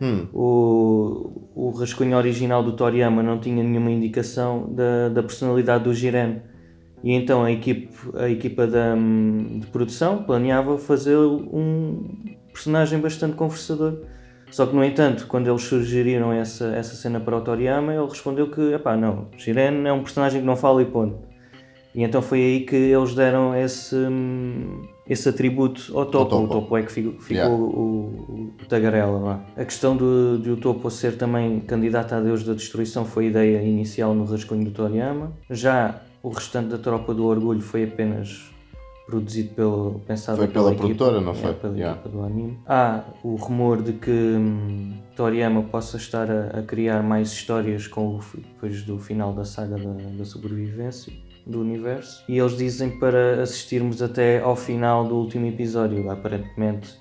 Hum. 0.01 0.27
O, 0.33 1.47
o 1.55 1.69
rascunho 1.69 2.17
original 2.17 2.61
do 2.61 2.73
Toriyama 2.73 3.23
não 3.23 3.39
tinha 3.39 3.63
nenhuma 3.63 3.89
indicação 3.89 4.69
da, 4.73 5.07
da 5.07 5.23
personalidade 5.23 5.85
do 5.85 5.93
Jiren. 5.93 6.41
E 7.01 7.13
então 7.13 7.45
a, 7.45 7.51
equipe, 7.51 7.87
a 8.15 8.29
equipa 8.29 8.67
da, 8.67 8.93
de 8.93 9.67
produção 9.67 10.21
planeava 10.21 10.77
fazer 10.77 11.15
um 11.15 12.03
personagem 12.51 12.99
bastante 12.99 13.37
conversador. 13.37 14.01
Só 14.49 14.65
que, 14.65 14.75
no 14.75 14.83
entanto, 14.83 15.27
quando 15.27 15.49
eles 15.49 15.63
sugeriram 15.63 16.31
essa, 16.31 16.67
essa 16.67 16.95
cena 16.95 17.19
para 17.19 17.35
o 17.35 17.41
Toriyama, 17.41 17.93
ele 17.93 18.05
respondeu 18.07 18.49
que, 18.49 18.73
epá, 18.73 18.95
não, 18.95 19.27
Jiren 19.37 19.85
é 19.85 19.93
um 19.93 20.01
personagem 20.01 20.41
que 20.41 20.47
não 20.47 20.55
fala 20.55 20.81
e 20.81 20.85
ponto. 20.85 21.27
E 21.93 22.03
então 22.03 22.21
foi 22.21 22.39
aí 22.39 22.59
que 22.59 22.75
eles 22.75 23.15
deram 23.15 23.55
esse, 23.55 23.95
hum, 23.95 24.83
esse 25.07 25.27
atributo 25.29 25.97
ao 25.97 26.05
Topo. 26.05 26.29
Topo. 26.29 26.43
O 26.43 26.47
Topo 26.47 26.77
é 26.77 26.83
que 26.83 26.91
ficou, 26.91 27.15
Yeah. 27.29 27.51
o, 27.51 27.59
o, 27.59 28.53
o 28.61 28.65
Tagarela 28.69 29.17
lá. 29.17 29.43
A 29.55 29.65
questão 29.65 29.97
do, 29.97 30.37
de 30.37 30.51
o 30.51 30.57
Topo 30.57 30.91
ser 30.91 31.17
também 31.17 31.59
candidato 31.59 32.13
a 32.13 32.19
Deus 32.19 32.43
da 32.43 32.53
Destruição 32.53 33.03
foi 33.03 33.25
a 33.25 33.29
ideia 33.29 33.61
inicial 33.63 34.13
no 34.13 34.25
rascunho 34.25 34.63
do 34.63 34.71
Toriyama. 34.71 35.33
Já 35.49 36.01
o 36.21 36.29
restante 36.29 36.69
da 36.69 36.77
tropa 36.77 37.13
do 37.13 37.25
Orgulho 37.25 37.61
foi 37.61 37.83
apenas 37.85 38.51
produzido 39.07 39.55
pelo 39.55 40.01
pensado 40.05 40.37
Foi 40.37 40.47
pela 40.49 40.67
equipa, 40.71 40.83
produtora, 40.85 41.21
não 41.21 41.31
é, 41.31 41.35
foi? 41.35 41.53
pela 41.53 41.73
Yeah. 41.75 41.97
equipa 41.99 42.09
do 42.15 42.23
anime. 42.23 42.59
Há 42.67 43.03
o 43.23 43.35
rumor 43.35 43.81
de 43.81 43.93
que 43.93 44.11
hum, 44.11 44.97
Toriyama 45.15 45.63
possa 45.63 45.95
estar 45.97 46.29
a, 46.29 46.59
a 46.59 46.61
criar 46.61 47.01
mais 47.01 47.31
histórias 47.31 47.87
com 47.87 48.17
o, 48.17 48.19
depois 48.35 48.83
do 48.83 48.99
final 48.99 49.33
da 49.33 49.45
saga 49.45 49.77
da, 49.77 49.93
da 50.17 50.25
sobrevivência 50.25 51.13
do 51.45 51.61
universo. 51.61 52.21
E 52.27 52.37
eles 52.37 52.57
dizem 52.57 52.99
para 52.99 53.41
assistirmos 53.41 54.01
até 54.01 54.41
ao 54.41 54.55
final 54.57 55.05
do 55.07 55.15
último 55.15 55.45
episódio. 55.47 56.11
Aparentemente 56.11 56.93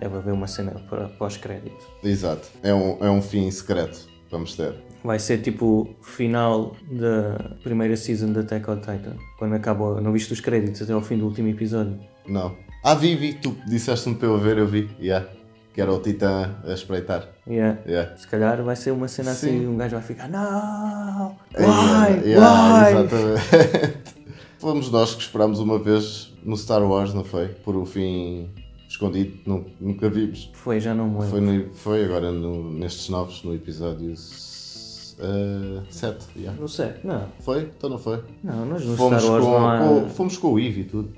deve 0.00 0.16
haver 0.18 0.32
uma 0.32 0.46
cena 0.46 0.70
pós-crédito. 1.18 1.84
Exato. 2.04 2.48
É 2.62 2.72
um, 2.72 2.96
é 3.04 3.10
um 3.10 3.20
fim 3.20 3.50
secreto. 3.50 4.06
Vamos 4.30 4.54
ter. 4.54 4.85
Vai 5.04 5.18
ser 5.18 5.38
tipo 5.38 5.88
o 6.00 6.04
final 6.04 6.74
da 6.90 7.54
primeira 7.62 7.96
season 7.96 8.32
da 8.32 8.40
Attack 8.40 8.68
on 8.70 8.76
Titan. 8.78 9.16
Quando 9.38 9.54
acaba, 9.54 10.00
não 10.00 10.12
viste 10.12 10.32
os 10.32 10.40
créditos 10.40 10.82
até 10.82 10.92
ao 10.92 11.00
fim 11.00 11.16
do 11.18 11.26
último 11.26 11.48
episódio. 11.48 11.98
Não. 12.26 12.56
Ah, 12.82 12.94
vi, 12.94 13.14
vi. 13.14 13.34
Tu 13.34 13.56
disseste-me 13.68 14.16
para 14.16 14.28
eu 14.28 14.38
ver, 14.38 14.58
eu 14.58 14.66
vi. 14.66 14.88
Yeah. 15.00 15.26
Que 15.72 15.80
era 15.80 15.92
o 15.92 16.00
Titã 16.00 16.56
a 16.66 16.72
espreitar. 16.72 17.28
Yeah. 17.46 17.78
Yeah. 17.86 18.16
Se 18.16 18.26
calhar 18.26 18.62
vai 18.64 18.74
ser 18.74 18.90
uma 18.92 19.06
cena 19.08 19.30
assim 19.32 19.50
Sim. 19.50 19.62
e 19.62 19.66
um 19.66 19.76
gajo 19.76 19.94
vai 19.96 20.02
ficar 20.04 20.28
Não! 20.28 21.36
Why? 21.56 22.28
yeah, 22.28 22.88
Why? 22.88 23.04
Exatamente. 23.04 23.98
Fomos 24.58 24.90
nós 24.90 25.14
que 25.14 25.22
esperámos 25.22 25.60
uma 25.60 25.78
vez 25.78 26.32
no 26.42 26.56
Star 26.56 26.82
Wars, 26.82 27.12
não 27.12 27.22
foi? 27.22 27.48
Por 27.48 27.76
um 27.76 27.84
fim 27.84 28.48
escondido, 28.88 29.38
nu- 29.46 29.66
nunca 29.80 30.08
vimos. 30.08 30.50
Foi, 30.54 30.80
já 30.80 30.94
não 30.94 31.06
me 31.08 31.14
lembro. 31.20 31.28
Foi, 31.28 31.40
no- 31.40 31.74
foi 31.74 32.04
agora 32.04 32.32
no- 32.32 32.72
nestes 32.72 33.08
novos, 33.10 33.42
no 33.44 33.54
episódio 33.54 34.14
7. 35.90 36.26
yeah. 36.36 36.60
Não 36.60 36.68
sei. 36.68 36.92
Não, 37.02 37.26
Foi? 37.40 37.62
Então 37.76 37.88
não 37.90 37.98
foi? 37.98 38.22
não, 38.44 38.66
nós 38.66 38.84
no 38.84 38.96
Fomos 38.96 39.22
Star 39.22 39.32
Wars 39.32 39.44
com, 39.44 39.50
não 39.50 39.68
há. 39.68 39.78
com- 39.78 40.08
fomos 40.10 40.36
com 40.36 40.52
o 40.52 40.58
Eve 40.60 40.80
e 40.82 40.84
tudo. 40.84 41.12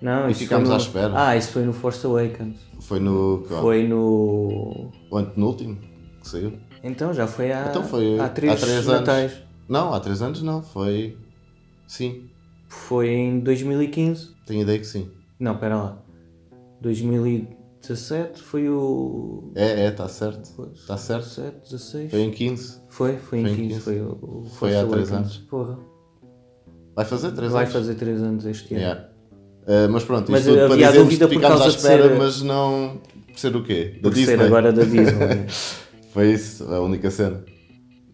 Não, 0.00 0.28
E 0.28 0.34
ficámos 0.34 0.68
foi 0.68 0.74
à 0.74 0.78
no... 0.78 0.84
espera. 0.84 1.12
Ah, 1.16 1.36
isso 1.36 1.52
foi 1.52 1.62
no 1.64 1.72
Force 1.72 2.04
Awakens. 2.06 2.56
Foi 2.80 3.00
no. 3.00 3.44
Foi 3.48 3.86
no. 3.88 4.90
O 5.10 5.16
antepenúltimo 5.16 5.76
que 6.20 6.28
saiu. 6.28 6.52
Então 6.82 7.12
já 7.14 7.26
foi 7.26 7.50
há, 7.52 7.66
Então 7.70 7.82
foi 7.84 8.18
há 8.20 8.28
três, 8.28 8.52
há 8.52 8.56
três 8.66 8.86
natais. 8.86 9.32
anos. 9.32 9.44
Não, 9.68 9.94
há 9.94 10.00
três 10.00 10.20
anos 10.20 10.42
não. 10.42 10.62
Foi. 10.62 11.16
Sim, 11.86 12.28
Foi 12.68 13.08
em 13.08 13.40
2015. 13.40 14.34
tenho 14.46 14.62
ideia 14.62 14.78
que 14.78 14.86
sim. 14.86 15.10
Não, 15.38 15.56
pera 15.56 15.76
lá. 15.76 15.98
2017 17.88 18.40
foi 18.42 18.68
o. 18.68 19.52
É, 19.54 19.84
é, 19.84 19.88
está 19.88 20.08
certo. 20.08 20.70
Está 20.74 20.96
certo. 20.96 21.24
17, 21.24 21.56
16? 21.70 22.10
Foi 22.10 22.20
em 22.20 22.30
15. 22.30 22.80
Foi, 22.88 23.16
foi 23.18 23.38
em 23.40 23.42
Foi 23.42 23.50
em 23.52 23.56
15. 23.56 23.68
15. 23.68 23.80
Foi, 23.80 24.00
o, 24.00 24.44
Foi 24.58 24.68
há 24.76 24.86
três 24.86 25.10
Awakens. 25.10 25.12
anos. 25.12 25.36
Porra. 25.50 25.78
Vai 26.96 27.04
fazer 27.04 27.32
três 27.32 27.52
Vai 27.52 27.62
anos. 27.64 27.74
fazer 27.74 27.94
3 27.96 28.22
anos 28.22 28.46
este 28.46 28.74
ano. 28.74 28.82
Yeah. 28.82 29.08
Uh, 29.66 29.90
mas 29.90 30.04
pronto, 30.04 30.30
Mas 30.30 30.40
isto 30.42 30.50
tudo 30.50 30.64
para 30.66 30.74
havia 30.74 30.86
dizermos 30.86 31.08
dúvida 31.08 31.28
que 31.28 31.34
por 31.34 31.40
ficámos 31.40 31.56
à 31.56 31.64
causa 31.64 31.76
de 31.76 31.82
espera, 31.82 32.08
ser- 32.08 32.18
mas 32.18 32.42
não 32.42 33.00
por 33.32 33.38
ser 33.40 33.56
o 33.56 33.64
quê? 33.64 33.92
Da 33.96 34.00
Por 34.02 34.14
Disney. 34.14 34.36
ser 34.36 34.44
agora 34.44 34.72
da 34.72 34.84
Disney. 34.84 35.46
Foi 36.12 36.30
isso, 36.32 36.64
a 36.72 36.80
única 36.80 37.10
cena. 37.10 37.44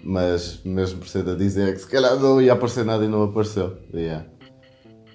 Mas 0.02 0.61
mesmo 0.64 1.00
por 1.00 1.09
ser 1.09 1.22
da 1.24 1.35
Disney 1.35 1.68
é 1.68 1.72
que 1.72 1.78
se 1.80 1.87
calhar 1.88 2.18
não 2.18 2.40
ia 2.40 2.54
aparecer 2.54 2.85
nada 2.87 3.04
e 3.04 3.09
não 3.09 3.22
apareceu. 3.24 3.76
Yeah. 3.92 4.24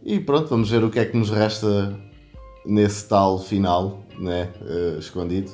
E 0.04 0.20
pronto, 0.20 0.48
vamos 0.50 0.70
ver 0.70 0.84
o 0.84 0.92
que 0.92 1.00
é 1.00 1.06
que 1.06 1.18
nos 1.18 1.32
resta 1.32 1.98
nesse 2.66 3.08
tal 3.08 3.40
final, 3.40 4.00
né? 4.18 4.52
eh, 4.62 4.98
escondido. 5.00 5.52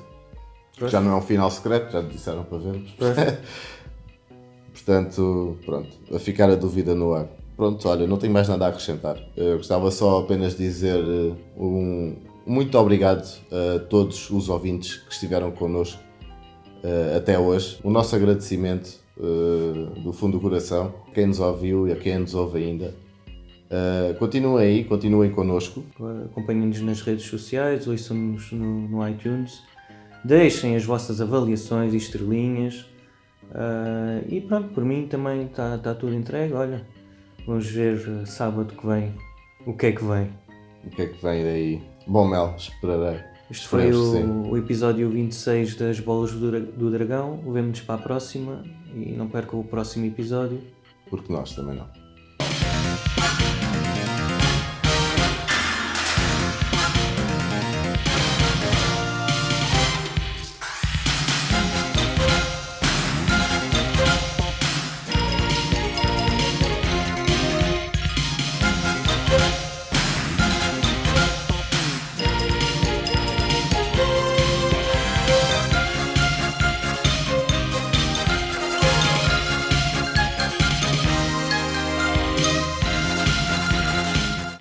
Já 0.88 1.00
não 1.00 1.12
é 1.12 1.16
um 1.16 1.22
final 1.22 1.52
secreto, 1.52 1.92
já 1.92 2.02
disseram 2.02 2.44
para 2.44 2.58
vermos. 2.58 2.92
Portanto, 4.74 5.58
pronto, 5.64 5.90
a 6.14 6.18
ficar 6.18 6.50
a 6.50 6.56
dúvida 6.56 6.96
no 6.96 7.14
ar. 7.14 7.28
Pronto, 7.56 7.88
olha, 7.88 8.08
não 8.08 8.18
tenho 8.18 8.34
mais 8.34 8.48
nada 8.48 8.66
a 8.66 8.70
acrescentar. 8.70 9.18
Eu 9.36 9.58
gostava 9.58 9.92
só 9.92 10.22
apenas 10.22 10.54
de 10.56 10.64
dizer 10.64 10.98
eh, 10.98 11.34
um 11.58 12.16
muito 12.46 12.76
obrigado 12.78 13.40
a 13.52 13.80
todos 13.80 14.32
os 14.32 14.50
ouvintes 14.50 14.96
que 14.96 15.14
estiveram 15.14 15.52
connosco 15.52 16.02
eh, 16.84 17.14
até 17.16 17.38
hoje. 17.38 17.80
O 17.84 17.92
nosso 17.92 18.16
agradecimento 18.16 19.00
do 20.04 20.12
fundo 20.12 20.40
do 20.40 20.42
coração, 20.42 20.96
quem 21.14 21.28
nos 21.28 21.40
ouviu 21.40 21.88
e 21.88 21.92
a 21.92 21.96
quem 21.96 22.18
nos 22.18 22.34
ouve 22.34 22.58
ainda. 22.58 22.96
Eh, 23.72 24.14
continuem 24.20 24.68
aí, 24.68 24.84
continuem 24.84 25.32
connosco. 25.32 25.84
Acompanhem-nos 26.26 26.82
nas 26.82 27.02
redes 27.02 27.26
sociais, 27.26 27.88
ouçam-nos 27.88 28.52
no, 28.52 28.90
no 28.90 29.08
iTunes. 29.08 29.64
Deixem 30.26 30.76
as 30.76 30.84
vossas 30.84 31.22
avaliações 31.22 31.94
e 31.94 31.98
estrelinhas. 31.98 32.86
Ah, 33.54 34.22
e 34.28 34.42
pronto, 34.42 34.74
por 34.74 34.84
mim 34.84 35.08
também 35.08 35.46
está 35.46 35.78
tá 35.78 35.96
tudo 35.96 36.14
entregue. 36.14 36.54
Olha, 36.54 36.86
vamos 37.48 37.66
ver 37.68 37.96
eh, 37.96 38.26
sábado 38.26 38.76
que 38.76 38.86
vem 38.86 39.14
o 39.66 39.74
que 39.74 39.88
é 39.88 39.92
que 39.94 40.04
vem. 40.04 40.30
O 40.86 40.90
que 40.90 41.04
é 41.04 41.08
que 41.08 41.22
vem 41.24 41.44
daí? 41.44 41.84
Bom 42.06 42.28
Mel, 42.28 42.54
esperarei. 42.58 43.22
Este 43.50 43.68
foi 43.68 43.92
o, 43.94 44.52
o 44.52 44.58
episódio 44.58 45.10
26 45.10 45.76
das 45.76 46.00
Bolas 46.00 46.32
do 46.32 46.92
Dragão. 46.92 47.38
Vemo-nos 47.46 47.82
para 47.82 47.96
a 47.96 47.98
próxima 47.98 48.64
e 48.94 49.12
não 49.12 49.28
percam 49.28 49.60
o 49.60 49.64
próximo 49.64 50.06
episódio. 50.06 50.60
Porque 51.10 51.32
nós 51.32 51.54
também 51.54 51.76
não. 51.76 52.01